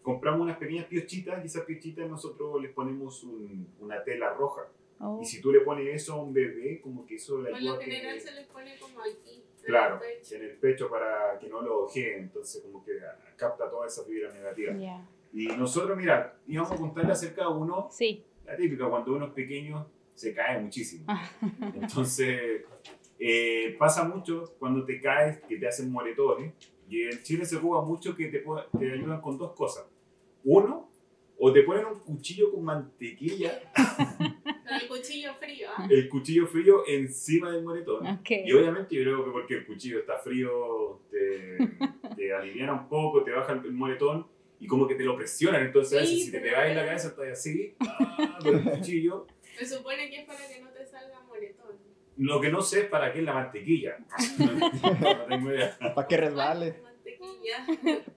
Compramos 0.00 0.42
unas 0.42 0.58
pequeñas 0.58 0.86
piochitas 0.86 1.42
y 1.42 1.46
esas 1.46 1.64
piochitas 1.64 2.08
nosotros 2.08 2.62
les 2.62 2.70
ponemos 2.70 3.26
una 3.80 4.04
tela 4.04 4.34
roja. 4.34 4.68
Oh. 5.00 5.18
Y 5.20 5.26
si 5.26 5.40
tú 5.40 5.50
le 5.50 5.62
pones 5.62 5.92
eso 5.92 6.12
a 6.12 6.22
un 6.22 6.32
bebé, 6.32 6.80
como 6.80 7.04
que 7.04 7.16
eso 7.16 7.42
le 7.42 7.52
ayuda. 7.52 7.74
Por 7.74 7.84
lo 7.84 7.90
general 7.90 8.20
se 8.20 8.32
les 8.34 8.46
pone 8.46 8.78
como 8.78 9.00
aquí. 9.00 9.42
Claro, 9.64 10.00
en 10.02 10.42
el 10.42 10.56
pecho 10.56 10.88
para 10.88 11.38
que 11.38 11.48
no 11.48 11.60
lo 11.60 11.84
ojeen, 11.84 12.24
entonces 12.24 12.62
como 12.62 12.84
que 12.84 12.92
capta 13.36 13.68
toda 13.68 13.86
esa 13.86 14.04
fibra 14.04 14.32
negativa. 14.32 14.74
Y 15.32 15.46
nosotros, 15.48 15.96
mira, 15.96 16.38
íbamos 16.46 16.72
a 16.72 16.76
contarle 16.76 17.12
acerca 17.12 17.42
de 17.42 17.48
uno 17.48 17.88
sí 17.90 18.24
la 18.48 18.56
típica, 18.56 18.88
cuando 18.88 19.14
uno 19.14 19.26
es 19.26 19.32
pequeño 19.32 19.86
se 20.14 20.34
cae 20.34 20.58
muchísimo. 20.58 21.06
Entonces, 21.74 22.62
eh, 23.18 23.76
pasa 23.78 24.04
mucho 24.04 24.54
cuando 24.58 24.84
te 24.84 25.00
caes 25.00 25.40
que 25.42 25.58
te 25.58 25.68
hacen 25.68 25.92
moretones. 25.92 26.54
Y 26.88 27.02
en 27.02 27.22
Chile 27.22 27.44
se 27.44 27.56
juega 27.56 27.84
mucho 27.84 28.16
que 28.16 28.28
te, 28.28 28.42
te 28.78 28.92
ayudan 28.92 29.20
con 29.20 29.36
dos 29.36 29.52
cosas. 29.52 29.86
Uno, 30.42 30.88
o 31.38 31.52
te 31.52 31.62
ponen 31.62 31.84
un 31.84 32.00
cuchillo 32.00 32.50
con 32.50 32.64
mantequilla. 32.64 33.60
el 35.90 36.08
cuchillo 36.08 36.46
frío. 36.46 36.82
encima 36.86 37.50
del 37.50 37.62
moretón. 37.64 38.20
Y 38.28 38.52
obviamente 38.52 38.94
yo 38.94 39.02
creo 39.02 39.24
que 39.24 39.30
porque 39.30 39.54
el 39.54 39.66
cuchillo 39.66 39.98
está 40.00 40.18
frío, 40.18 41.00
te, 41.10 41.58
te 42.16 42.32
aliviana 42.34 42.72
un 42.72 42.88
poco, 42.88 43.22
te 43.22 43.30
baja 43.30 43.52
el 43.52 43.72
moretón 43.72 44.26
y 44.60 44.66
como 44.66 44.86
que 44.86 44.94
te 44.94 45.04
lo 45.04 45.16
presionan. 45.16 45.64
Entonces, 45.64 46.08
si 46.08 46.30
te 46.30 46.40
pegas 46.40 46.68
en 46.68 46.76
la 46.76 46.84
cabeza, 46.84 47.08
estás 47.08 47.28
así, 47.32 47.74
ah, 47.80 48.38
con 48.42 48.56
el 48.56 48.64
cuchillo. 48.64 49.26
Se 49.56 49.66
supone 49.66 50.08
que 50.10 50.20
es 50.20 50.26
para 50.26 50.46
que 50.48 50.60
no 50.60 50.70
te 50.70 50.86
salga 50.86 51.20
moretón. 51.22 51.76
Lo 52.16 52.40
que 52.40 52.50
no 52.50 52.62
sé 52.62 52.80
es 52.80 52.86
para 52.86 53.12
qué 53.12 53.20
es 53.20 53.24
la 53.24 53.34
mantequilla. 53.34 53.98
no, 54.38 55.26
tengo 55.26 55.52
idea. 55.52 55.78
Para 55.94 56.08
que 56.08 56.16
resbale. 56.16 56.74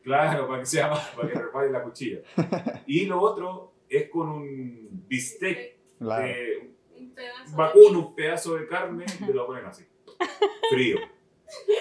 Claro, 0.04 0.47
para 0.47 0.60
que 0.60 0.65
sea 0.65 0.89
más, 0.89 1.08
para 1.10 1.30
que 1.30 1.39
resbale 1.39 1.71
la 1.71 1.84
cuchilla. 1.84 2.19
Y 2.88 3.06
lo 3.06 3.21
otro 3.21 3.74
es 3.88 4.10
con 4.10 4.30
un 4.30 4.89
bistec 5.08 5.78
claro. 6.00 6.26
de 6.26 6.70
un 7.12 7.15
pedazo 7.15 7.56
vacuno, 7.58 8.00
un 8.00 8.15
pedazo 8.15 8.56
de 8.56 8.67
carne, 8.67 9.06
y 9.06 9.26
te 9.26 9.34
lo 9.34 9.45
ponen 9.47 9.65
así. 9.65 9.86
Frío. 10.69 10.97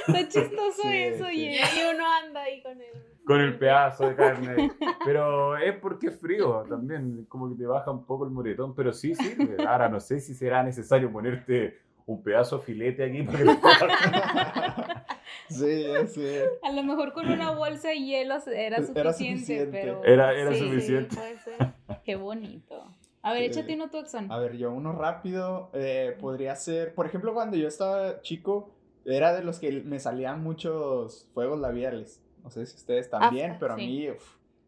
Está 0.07 0.29
chistoso 0.29 0.88
eso, 0.88 1.31
y 1.31 1.59
uno 1.95 2.05
anda 2.07 2.43
ahí 2.43 2.62
con 2.62 2.81
él 2.81 3.11
con 3.31 3.40
el 3.40 3.57
pedazo 3.59 4.09
de 4.09 4.16
carne. 4.16 4.73
Pero 5.05 5.57
es 5.57 5.77
porque 5.77 6.09
es 6.09 6.19
frío 6.19 6.64
también, 6.69 7.27
como 7.29 7.49
que 7.49 7.55
te 7.55 7.64
baja 7.64 7.90
un 7.93 8.05
poco 8.05 8.25
el 8.25 8.31
moretón, 8.31 8.75
pero 8.75 8.93
sí 8.93 9.14
sirve. 9.14 9.64
Ahora 9.64 9.88
no 9.88 10.01
sé 10.01 10.19
si 10.19 10.35
será 10.35 10.64
necesario 10.64 11.12
ponerte 11.12 11.79
un 12.07 12.23
pedazo 12.25 12.59
de 12.59 12.64
filete 12.64 13.05
aquí 13.05 13.23
para 13.23 13.38
que 13.38 15.01
Sí, 15.49 15.85
sí. 16.09 16.27
A 16.62 16.73
lo 16.73 16.83
mejor 16.83 17.12
con 17.12 17.31
una 17.31 17.53
bolsa 17.53 17.88
de 17.88 18.01
hielo 18.01 18.35
era 18.35 18.79
suficiente, 18.79 19.01
era 19.01 19.12
suficiente. 19.12 19.66
pero... 19.71 20.05
Era, 20.05 20.35
era 20.35 20.55
suficiente. 20.55 21.14
puede 21.14 21.38
ser. 21.38 21.73
Qué 22.05 22.16
bonito. 22.16 22.85
A 23.23 23.33
ver, 23.33 23.43
échate 23.43 23.75
uno 23.75 23.91
tu 23.91 23.99
Exxon. 23.99 24.31
A 24.31 24.39
ver, 24.39 24.57
yo 24.57 24.73
uno 24.73 24.93
rápido 24.93 25.71
eh, 25.75 26.17
podría 26.19 26.57
ser, 26.57 26.95
por 26.95 27.07
ejemplo, 27.07 27.35
cuando 27.35 27.57
yo 27.57 27.69
estaba 27.69 28.23
chico, 28.23 28.71
era 29.05 29.35
de 29.35 29.43
los 29.43 29.59
que 29.59 29.83
me 29.83 29.99
salían 29.99 30.43
muchos 30.43 31.29
fuegos 31.35 31.61
labiales. 31.61 32.23
No 32.43 32.51
sé 32.51 32.65
si 32.67 32.77
ustedes 32.77 33.11
también, 33.11 33.57
pero 33.61 33.75
a 33.75 33.77
mí 33.77 34.09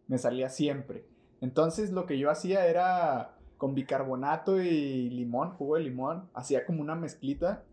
me 0.07 0.19
salía 0.19 0.51
siempre. 0.51 1.05
Entonces 1.41 1.91
lo 1.91 2.07
que 2.07 2.19
yo 2.19 2.31
hacía 2.31 2.67
era 2.67 3.37
con 3.57 3.75
bicarbonato 3.75 4.61
y 4.61 5.09
limón, 5.09 5.53
jugo 5.53 5.77
de 5.77 5.85
limón, 5.85 6.29
hacía 6.35 6.67
como 6.67 6.83
una 6.83 6.95
mezclita 6.95 7.65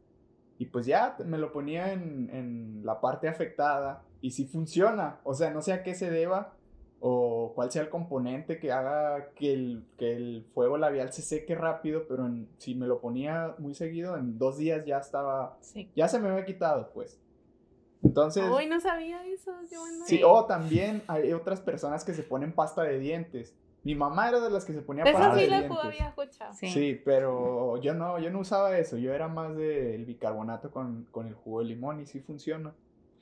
y 0.57 0.65
pues 0.65 0.85
ya 0.85 1.17
me 1.25 1.37
lo 1.37 1.51
ponía 1.51 1.91
en, 1.91 2.29
en 2.31 2.81
la 2.85 3.01
parte 3.01 3.27
afectada 3.27 4.03
y 4.21 4.31
si 4.31 4.45
funciona, 4.45 5.19
o 5.23 5.33
sea, 5.33 5.51
no 5.51 5.61
sé 5.61 5.73
a 5.73 5.83
qué 5.83 5.95
se 5.95 6.09
deba, 6.09 6.53
o 7.01 7.53
cuál 7.55 7.71
sea 7.71 7.81
el 7.81 7.89
componente 7.89 8.59
que 8.59 8.71
haga 8.71 9.29
que 9.35 9.53
el, 9.53 9.85
que 9.97 10.15
el 10.15 10.45
fuego 10.53 10.77
labial 10.77 11.13
se 11.13 11.21
seque 11.21 11.55
rápido, 11.55 12.05
pero 12.07 12.29
si 12.57 12.75
me 12.75 12.87
lo 12.87 12.99
ponía 12.99 13.55
muy 13.57 13.73
seguido, 13.73 14.17
en 14.17 14.37
dos 14.37 14.57
días 14.57 14.85
ya 14.85 14.97
estaba, 14.97 15.57
ya 15.95 16.07
se 16.07 16.19
me 16.19 16.29
había 16.29 16.45
quitado, 16.45 16.91
pues. 16.93 17.19
Entonces... 18.03 18.43
Hoy 18.49 18.67
no 18.67 18.79
sabía 18.79 19.25
eso, 19.27 19.51
Sí, 20.05 20.21
o 20.23 20.45
también 20.47 21.03
hay 21.07 21.33
otras 21.33 21.61
personas 21.61 22.03
que 22.03 22.13
se 22.13 22.23
ponen 22.23 22.53
pasta 22.53 22.83
de 22.83 22.99
dientes. 22.99 23.55
Mi 23.83 23.95
mamá 23.95 24.27
era 24.27 24.41
de 24.41 24.49
las 24.49 24.65
que 24.65 24.73
se 24.73 24.81
ponía 24.81 25.05
pasta 25.05 25.35
de 25.35 25.47
dientes. 25.47 25.77
había 25.81 26.09
escuchado. 26.09 26.53
Sí. 26.53 26.67
sí. 26.67 27.01
pero 27.05 27.77
yo 27.77 27.93
no, 27.93 28.19
yo 28.19 28.29
no 28.29 28.39
usaba 28.39 28.77
eso, 28.77 28.97
yo 28.97 29.13
era 29.13 29.29
más 29.29 29.55
del 29.55 30.03
bicarbonato 30.05 30.69
con, 30.69 31.07
con 31.11 31.27
el 31.27 31.33
jugo 31.33 31.59
de 31.59 31.65
limón 31.65 32.01
y 32.01 32.05
sí 32.05 32.19
funciona. 32.19 32.73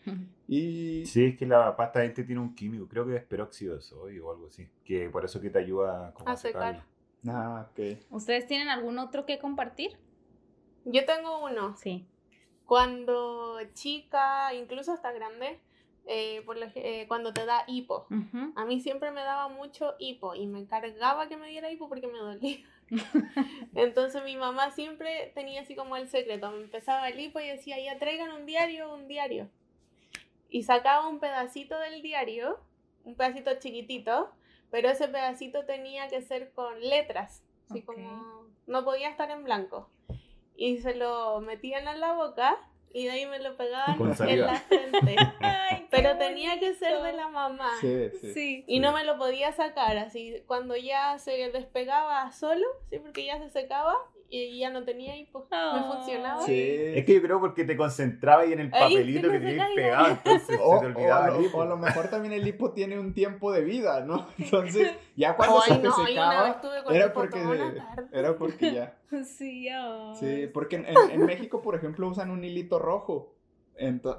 Y... 0.50 1.06
Sí, 1.06 1.26
es 1.26 1.38
que 1.38 1.46
la 1.46 1.76
pasta 1.76 2.00
de 2.00 2.10
tiene 2.10 2.40
un 2.40 2.56
químico, 2.56 2.88
creo 2.88 3.06
que 3.06 3.18
es 3.18 3.24
peróxido 3.24 3.76
de 3.76 3.82
sodio 3.82 4.28
o 4.28 4.32
algo 4.32 4.48
así, 4.48 4.66
que 4.86 5.10
por 5.10 5.26
eso 5.26 5.42
que 5.42 5.50
te 5.50 5.60
ayuda 5.60 6.14
a, 6.26 6.32
a 6.32 6.38
secar. 6.38 6.86
Ah, 7.28 7.68
ok. 7.70 7.98
¿Ustedes 8.12 8.48
tienen 8.48 8.70
algún 8.70 8.98
otro 9.00 9.26
que 9.26 9.40
compartir? 9.40 9.98
Yo 10.86 11.06
tengo 11.06 11.44
uno. 11.44 11.76
Sí. 11.76 12.08
Cuando 12.66 13.60
chica, 13.74 14.54
incluso 14.54 14.94
hasta 14.94 15.12
grande, 15.12 15.60
eh, 16.06 16.42
por 16.46 16.58
eh, 16.76 17.06
cuando 17.08 17.34
te 17.34 17.46
da 17.46 17.64
hipo. 17.68 18.08
A 18.56 18.66
mí 18.66 18.80
siempre 18.80 19.12
me 19.12 19.22
daba 19.22 19.50
mucho 19.50 19.96
hipo 20.00 20.36
y 20.36 20.48
me 20.48 20.60
encargaba 20.60 21.28
que 21.28 21.36
me 21.36 21.50
diera 21.50 21.72
hipo 21.72 21.90
porque 21.90 22.08
me 22.08 22.18
dolía. 22.20 22.58
Entonces 23.76 24.24
mi 24.24 24.38
mamá 24.38 24.72
siempre 24.72 25.32
tenía 25.36 25.62
así 25.62 25.76
como 25.76 25.98
el 25.98 26.08
secreto. 26.08 26.52
Me 26.52 26.64
empezaba 26.64 27.10
el 27.10 27.20
hipo 27.20 27.40
y 27.42 27.48
decía, 27.48 27.78
ya 27.80 28.00
traigan 28.00 28.32
un 28.32 28.46
diario, 28.46 28.94
un 28.94 29.08
diario 29.08 29.50
y 30.50 30.64
sacaba 30.64 31.08
un 31.08 31.20
pedacito 31.20 31.78
del 31.80 32.02
diario, 32.02 32.60
un 33.04 33.16
pedacito 33.16 33.52
chiquitito, 33.60 34.32
pero 34.72 34.90
ese 34.90 35.08
pedacito 35.08 35.66
tenía 35.66 36.08
que 36.08 36.22
ser 36.22 36.52
con 36.52 36.80
letras, 36.82 37.44
así 37.70 37.82
como 37.82 38.48
no 38.66 38.84
podía 38.84 39.10
estar 39.10 39.32
en 39.32 39.44
blanco. 39.44 39.90
Y 40.56 40.78
se 40.80 40.96
lo 40.96 41.40
metían 41.42 41.88
en 41.88 42.00
la 42.00 42.14
boca 42.14 42.58
y 42.94 43.06
de 43.06 43.12
ahí 43.12 43.26
me 43.26 43.40
lo 43.40 43.56
pegaban 43.56 43.96
en 44.00 44.42
la 44.42 44.56
frente. 44.56 45.16
pero 45.92 46.18
tenía 46.18 46.60
que 46.60 46.74
ser 46.76 47.02
de 47.02 47.14
la 47.14 47.28
mamá. 47.28 47.70
Sí, 47.80 48.10
sí. 48.34 48.64
Y 48.68 48.80
no 48.80 48.92
me 48.92 49.04
lo 49.04 49.18
podía 49.18 49.52
sacar, 49.52 49.98
así 49.98 50.44
cuando 50.48 50.76
ya 50.76 51.18
se 51.20 51.52
despegaba 51.52 52.32
solo, 52.32 52.66
sí, 52.90 53.00
porque 53.00 53.26
ya 53.26 53.38
se 53.40 53.50
secaba, 53.50 53.96
y 54.30 54.60
ya 54.60 54.70
no 54.70 54.84
tenía 54.84 55.18
hipo. 55.18 55.48
me 55.50 55.58
oh. 55.58 55.94
funcionaba. 55.94 56.42
Sí. 56.44 56.60
Es 56.60 57.06
que 57.06 57.16
yo 57.16 57.22
creo 57.22 57.40
porque 57.40 57.64
te 57.64 57.78
concentraba 57.78 58.44
ahí 58.44 58.54
en 58.54 58.60
el 58.60 58.70
papelito 58.70 59.30
que, 59.30 59.40
tenías 59.40 59.70
pegado, 59.76 60.08
entonces 60.08 60.48
se 60.48 60.58
te 60.58 60.64
olvidaba 60.64 61.32
o, 61.32 61.40
el 61.40 61.46
hipo. 61.46 61.58
O 61.58 61.62
a 61.62 61.66
lo 61.66 61.78
mejor 61.78 62.10
también 62.10 62.34
el 62.34 62.48
hipo 62.48 62.72
tiene 62.72 63.00
un 63.00 63.14
tiempo 63.14 63.52
de 63.52 63.62
vida, 63.62 64.02
¿no? 64.02 64.28
Entonces, 64.38 64.92
ya 65.16 65.36
cuando 65.36 65.62
se 65.62 65.76
te 65.76 65.90
secaba, 65.92 66.62
era 66.90 67.14
porque, 67.14 67.40
era 68.12 68.38
porque 68.38 68.74
ya. 68.74 68.94
Sí, 69.24 69.70
Sí, 70.20 70.48
porque 70.54 70.76
en, 70.76 70.86
en 71.12 71.26
México, 71.26 71.62
por 71.62 71.76
ejemplo, 71.76 72.08
usan 72.08 72.30
un 72.30 72.44
hilito 72.44 72.78
rojo 72.78 73.38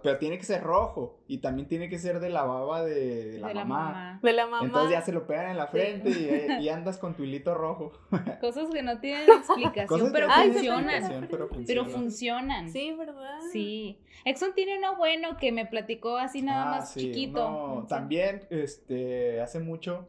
pero 0.02 0.18
tiene 0.18 0.38
que 0.38 0.44
ser 0.44 0.62
rojo 0.62 1.18
y 1.26 1.38
también 1.38 1.66
tiene 1.66 1.88
que 1.88 1.98
ser 1.98 2.20
de 2.20 2.30
la 2.30 2.44
baba 2.44 2.84
de, 2.84 3.38
la, 3.40 3.64
mamá. 3.64 4.07
De 4.22 4.32
la 4.32 4.46
mamá. 4.46 4.66
Entonces 4.66 4.90
ya 4.92 5.02
se 5.02 5.12
lo 5.12 5.26
pegan 5.26 5.50
en 5.50 5.56
la 5.56 5.66
frente 5.68 6.10
y, 6.10 6.62
y, 6.64 6.68
andas 6.68 6.98
con 6.98 7.14
tu 7.14 7.24
hilito 7.24 7.54
rojo. 7.54 7.92
Cosas 8.40 8.68
que 8.70 8.82
no 8.82 8.98
tienen 9.00 9.28
explicación, 9.38 10.12
pero, 10.12 10.28
funcionan. 10.30 11.28
pero, 11.66 11.86
funcionan. 11.86 12.70
Sí, 12.70 12.92
¿verdad? 12.92 13.40
Sí. 13.52 13.98
Exxon 14.24 14.54
tiene 14.54 14.78
uno 14.78 14.96
bueno 14.96 15.36
que 15.36 15.52
me 15.52 15.66
platicó 15.66 16.16
así 16.16 16.42
nada 16.42 16.64
ah, 16.66 16.78
más 16.78 16.94
chiquito. 16.94 17.86
también, 17.88 18.46
este, 18.50 19.40
hace 19.40 19.60
mucho, 19.60 20.08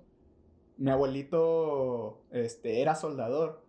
mi 0.77 0.91
abuelito, 0.91 2.23
este, 2.31 2.81
era 2.81 2.95
soldador. 2.95 3.63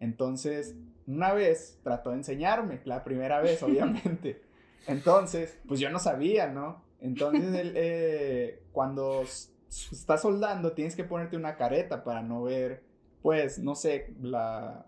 Entonces, 0.00 0.76
una 1.06 1.32
vez 1.32 1.80
trató 1.82 2.10
de 2.10 2.16
enseñarme, 2.16 2.80
la 2.84 3.02
primera 3.02 3.40
vez, 3.40 3.62
obviamente. 3.62 4.42
Entonces, 4.86 5.58
pues 5.66 5.80
yo 5.80 5.90
no 5.90 5.98
sabía, 5.98 6.48
¿no? 6.48 6.84
Entonces, 7.00 7.54
él, 7.54 7.72
eh, 7.76 8.62
cuando 8.72 9.24
estás 9.68 10.22
soldando, 10.22 10.72
tienes 10.72 10.96
que 10.96 11.04
ponerte 11.04 11.36
una 11.36 11.56
careta 11.56 12.04
para 12.04 12.22
no 12.22 12.42
ver, 12.42 12.82
pues, 13.22 13.58
no 13.58 13.74
sé, 13.74 14.14
la... 14.20 14.86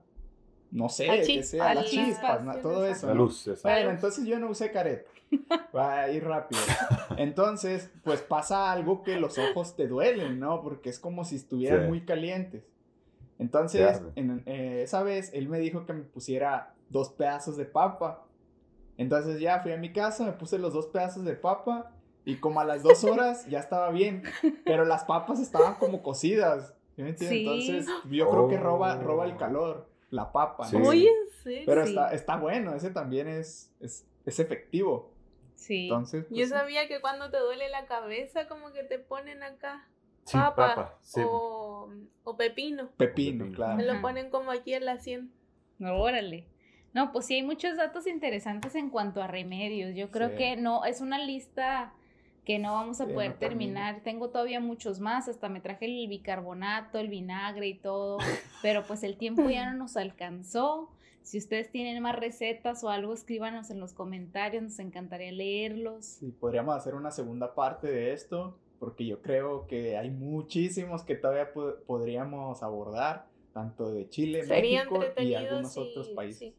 No 0.72 0.88
sé, 0.88 1.24
que 1.26 1.42
sea, 1.42 1.74
las 1.74 1.86
chispas, 1.86 2.62
todo 2.62 2.86
eso. 2.86 3.08
La 3.08 3.14
luz, 3.14 3.50
Bueno, 3.64 3.90
entonces 3.90 4.24
yo 4.24 4.38
no 4.38 4.50
usé 4.50 4.70
careta. 4.70 5.10
Va 5.76 6.02
a 6.02 6.10
ir 6.12 6.24
rápido. 6.24 6.60
Entonces, 7.16 7.90
pues 8.04 8.20
pasa 8.20 8.70
algo 8.70 9.02
que 9.02 9.18
los 9.18 9.36
ojos 9.36 9.74
te 9.74 9.88
duelen, 9.88 10.38
¿no? 10.38 10.62
Porque 10.62 10.88
es 10.90 11.00
como 11.00 11.24
si 11.24 11.34
estuvieran 11.34 11.88
muy 11.88 12.02
calientes. 12.02 12.62
Entonces, 13.40 14.00
en, 14.14 14.44
eh, 14.46 14.82
esa 14.84 15.02
vez, 15.02 15.32
él 15.34 15.48
me 15.48 15.58
dijo 15.58 15.86
que 15.86 15.92
me 15.92 16.04
pusiera 16.04 16.72
dos 16.88 17.10
pedazos 17.10 17.56
de 17.56 17.64
papa 17.64 18.28
entonces 19.00 19.40
ya 19.40 19.60
fui 19.60 19.72
a 19.72 19.78
mi 19.78 19.94
casa, 19.94 20.26
me 20.26 20.32
puse 20.32 20.58
los 20.58 20.74
dos 20.74 20.88
pedazos 20.88 21.24
de 21.24 21.32
papa 21.32 21.90
y 22.24 22.36
como 22.36 22.60
a 22.60 22.64
las 22.64 22.82
dos 22.82 23.04
horas 23.04 23.46
ya 23.48 23.58
estaba 23.58 23.90
bien, 23.90 24.22
pero 24.64 24.84
las 24.84 25.04
papas 25.04 25.40
estaban 25.40 25.74
como 25.76 26.02
cocidas. 26.02 26.74
¿sí 26.96 27.02
me 27.02 27.10
Entonces 27.10 27.86
yo 28.10 28.30
creo 28.30 28.48
que 28.48 28.58
roba, 28.58 28.96
roba 28.96 29.24
el 29.24 29.36
calor, 29.36 29.88
la 30.10 30.32
papa. 30.32 30.66
Sí. 30.66 30.76
Muy 30.76 31.06
en 31.06 31.64
Pero 31.66 31.82
está, 31.82 32.12
está 32.12 32.36
bueno, 32.36 32.74
ese 32.74 32.90
también 32.90 33.28
es, 33.28 33.72
es, 33.80 34.06
es 34.26 34.38
efectivo. 34.38 35.12
Sí. 35.54 35.84
Entonces, 35.84 36.26
yo 36.30 36.36
pues, 36.36 36.48
sabía 36.50 36.88
que 36.88 37.00
cuando 37.00 37.30
te 37.30 37.38
duele 37.38 37.68
la 37.68 37.86
cabeza 37.86 38.48
como 38.48 38.72
que 38.72 38.82
te 38.82 38.98
ponen 38.98 39.42
acá 39.42 39.86
papa, 40.32 40.98
o, 41.24 41.90
o, 42.24 42.36
pepino. 42.36 42.90
Pepino, 42.96 43.50
claro. 43.52 43.76
Me 43.76 43.84
lo 43.84 44.00
ponen 44.00 44.30
como 44.30 44.50
aquí 44.50 44.74
en 44.74 44.84
la 44.84 44.98
sien. 44.98 45.32
Órale. 45.80 46.46
No, 46.92 47.12
pues 47.12 47.26
sí 47.26 47.34
hay 47.34 47.42
muchos 47.42 47.76
datos 47.76 48.06
interesantes 48.06 48.74
en 48.74 48.90
cuanto 48.90 49.22
a 49.22 49.26
remedios. 49.26 49.94
Yo 49.94 50.10
creo 50.10 50.34
que 50.34 50.56
no, 50.56 50.84
es 50.84 51.00
una 51.00 51.18
lista 51.18 51.92
que 52.44 52.58
no 52.58 52.72
vamos 52.72 53.00
a 53.00 53.06
poder 53.06 53.38
terminar. 53.38 54.00
Tengo 54.02 54.30
todavía 54.30 54.60
muchos 54.60 55.00
más, 55.00 55.28
hasta 55.28 55.48
me 55.48 55.60
traje 55.60 55.86
el 55.86 56.08
bicarbonato, 56.08 56.98
el 56.98 57.08
vinagre 57.08 57.68
y 57.68 57.74
todo, 57.74 58.18
pero 58.62 58.84
pues 58.84 59.02
el 59.02 59.16
tiempo 59.16 59.48
ya 59.48 59.70
no 59.70 59.78
nos 59.78 59.96
alcanzó. 59.96 60.90
Si 61.22 61.38
ustedes 61.38 61.70
tienen 61.70 62.02
más 62.02 62.16
recetas 62.16 62.82
o 62.82 62.88
algo, 62.88 63.12
escríbanos 63.12 63.70
en 63.70 63.78
los 63.78 63.92
comentarios, 63.92 64.62
nos 64.62 64.78
encantaría 64.78 65.30
leerlos. 65.32 66.06
Sí, 66.06 66.32
podríamos 66.32 66.74
hacer 66.74 66.94
una 66.94 67.10
segunda 67.10 67.54
parte 67.54 67.88
de 67.88 68.12
esto, 68.12 68.56
porque 68.78 69.06
yo 69.06 69.20
creo 69.20 69.66
que 69.66 69.96
hay 69.96 70.10
muchísimos 70.10 71.02
que 71.02 71.14
todavía 71.14 71.52
podríamos 71.86 72.62
abordar, 72.62 73.26
tanto 73.52 73.92
de 73.92 74.08
Chile, 74.08 74.44
México 74.46 75.04
y 75.18 75.34
algunos 75.34 75.76
otros 75.76 76.08
países. 76.10 76.54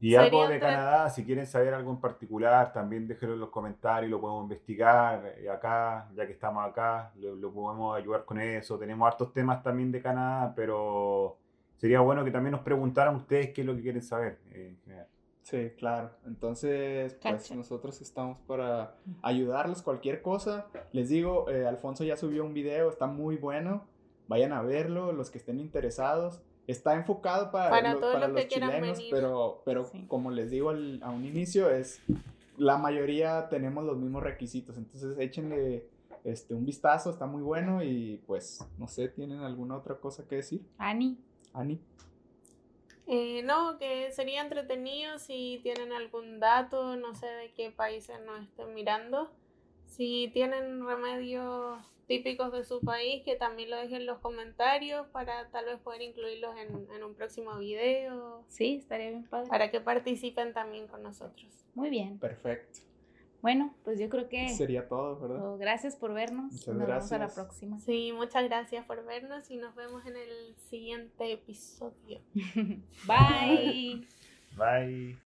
Y 0.00 0.14
algo 0.14 0.46
de 0.46 0.60
Canadá, 0.60 1.10
si 1.10 1.24
quieren 1.24 1.46
saber 1.46 1.74
algo 1.74 1.90
en 1.90 2.00
particular, 2.00 2.72
también 2.72 3.08
déjenlo 3.08 3.34
en 3.34 3.40
los 3.40 3.50
comentarios, 3.50 4.08
lo 4.08 4.20
podemos 4.20 4.44
investigar 4.44 5.34
eh, 5.38 5.50
acá, 5.50 6.08
ya 6.14 6.24
que 6.24 6.32
estamos 6.32 6.64
acá, 6.64 7.12
lo, 7.16 7.52
podemos 7.52 7.96
ayudar 7.96 8.24
con 8.24 8.40
eso. 8.40 8.78
Tenemos 8.78 9.08
hartos 9.08 9.32
temas 9.32 9.60
también 9.60 9.90
de 9.90 10.00
Canadá, 10.00 10.52
pero 10.54 11.36
sería 11.76 11.98
bueno 12.00 12.24
que 12.24 12.30
también 12.30 12.52
nos 12.52 12.60
preguntaran 12.60 13.16
ustedes 13.16 13.50
qué 13.52 13.62
es 13.62 13.66
lo 13.66 13.74
que 13.74 13.82
quieren 13.82 14.02
saber. 14.02 14.38
Eh, 14.52 14.76
sí, 15.42 15.72
claro. 15.76 16.10
Entonces, 16.26 17.18
pues 17.20 17.50
nosotros 17.50 18.00
estamos 18.00 18.38
para 18.46 18.94
ayudarlos 19.22 19.82
cualquier 19.82 20.22
cosa. 20.22 20.68
Les 20.92 21.08
digo, 21.08 21.50
eh, 21.50 21.66
Alfonso 21.66 22.04
ya 22.04 22.16
subió 22.16 22.44
un 22.44 22.54
video, 22.54 22.88
está 22.88 23.08
muy 23.08 23.36
bueno. 23.36 23.84
Vayan 24.28 24.52
a 24.52 24.62
verlo, 24.62 25.10
los 25.12 25.30
que 25.30 25.38
estén 25.38 25.58
interesados 25.58 26.40
está 26.68 26.94
enfocado 26.94 27.50
para, 27.50 27.94
los, 27.94 28.48
chilenos, 28.48 29.02
pero, 29.10 29.62
pero 29.64 29.90
como 30.06 30.30
les 30.30 30.50
digo 30.50 30.70
a 30.70 31.10
un 31.10 31.24
inicio, 31.24 31.70
es 31.70 32.00
la 32.58 32.76
mayoría 32.76 33.48
tenemos 33.48 33.84
los 33.84 33.96
mismos 33.96 34.22
requisitos, 34.22 34.76
entonces 34.76 35.18
échenle 35.18 35.88
este, 36.24 36.54
un 36.54 36.66
vistazo, 36.66 37.10
está 37.10 37.26
muy 37.26 37.42
bueno 37.42 37.82
y 37.82 38.22
pues 38.26 38.60
no 38.76 38.86
sé, 38.86 39.08
¿tienen 39.08 39.40
alguna 39.40 39.76
otra 39.76 39.96
cosa 39.96 40.28
que 40.28 40.36
decir? 40.36 40.62
Ani. 40.76 41.18
Ani. 41.54 41.80
Eh, 43.06 43.42
no, 43.44 43.78
que 43.78 44.12
sería 44.12 44.42
entretenido 44.42 45.18
si 45.18 45.60
tienen 45.62 45.92
algún 45.92 46.38
dato, 46.38 46.96
no 46.96 47.14
sé 47.14 47.26
de 47.26 47.52
qué 47.52 47.70
países 47.70 48.20
nos 48.26 48.42
estén 48.42 48.74
mirando. 48.74 49.30
Si 49.86 50.30
tienen 50.34 50.86
remedios 50.86 51.78
típicos 52.08 52.50
de 52.52 52.64
su 52.64 52.80
país, 52.80 53.22
que 53.22 53.36
también 53.36 53.70
lo 53.70 53.76
dejen 53.76 54.00
en 54.00 54.06
los 54.06 54.18
comentarios 54.18 55.06
para 55.08 55.48
tal 55.50 55.66
vez 55.66 55.78
poder 55.78 56.02
incluirlos 56.02 56.56
en, 56.56 56.88
en 56.92 57.04
un 57.04 57.14
próximo 57.14 57.56
video. 57.58 58.44
Sí, 58.48 58.76
estaría 58.80 59.10
bien 59.10 59.24
padre. 59.24 59.48
Para 59.48 59.70
que 59.70 59.80
participen 59.80 60.52
también 60.52 60.88
con 60.88 61.02
nosotros. 61.02 61.46
Muy 61.74 61.90
bien. 61.90 62.18
Perfecto. 62.18 62.80
Bueno, 63.40 63.72
pues 63.84 64.00
yo 64.00 64.08
creo 64.08 64.28
que... 64.28 64.48
Sería 64.48 64.88
todo, 64.88 65.16
¿verdad? 65.20 65.56
Gracias 65.58 65.94
por 65.94 66.12
vernos. 66.12 66.52
Muchas 66.52 66.74
nos 66.74 66.86
gracias. 66.88 67.10
vemos 67.10 67.12
a 67.12 67.18
la 67.18 67.44
próxima. 67.44 67.78
Sí, 67.78 68.12
muchas 68.12 68.44
gracias 68.44 68.84
por 68.84 69.04
vernos 69.04 69.48
y 69.50 69.58
nos 69.58 69.76
vemos 69.76 70.04
en 70.06 70.16
el 70.16 70.56
siguiente 70.68 71.32
episodio. 71.32 72.20
Bye. 73.06 74.04
Bye. 74.56 75.16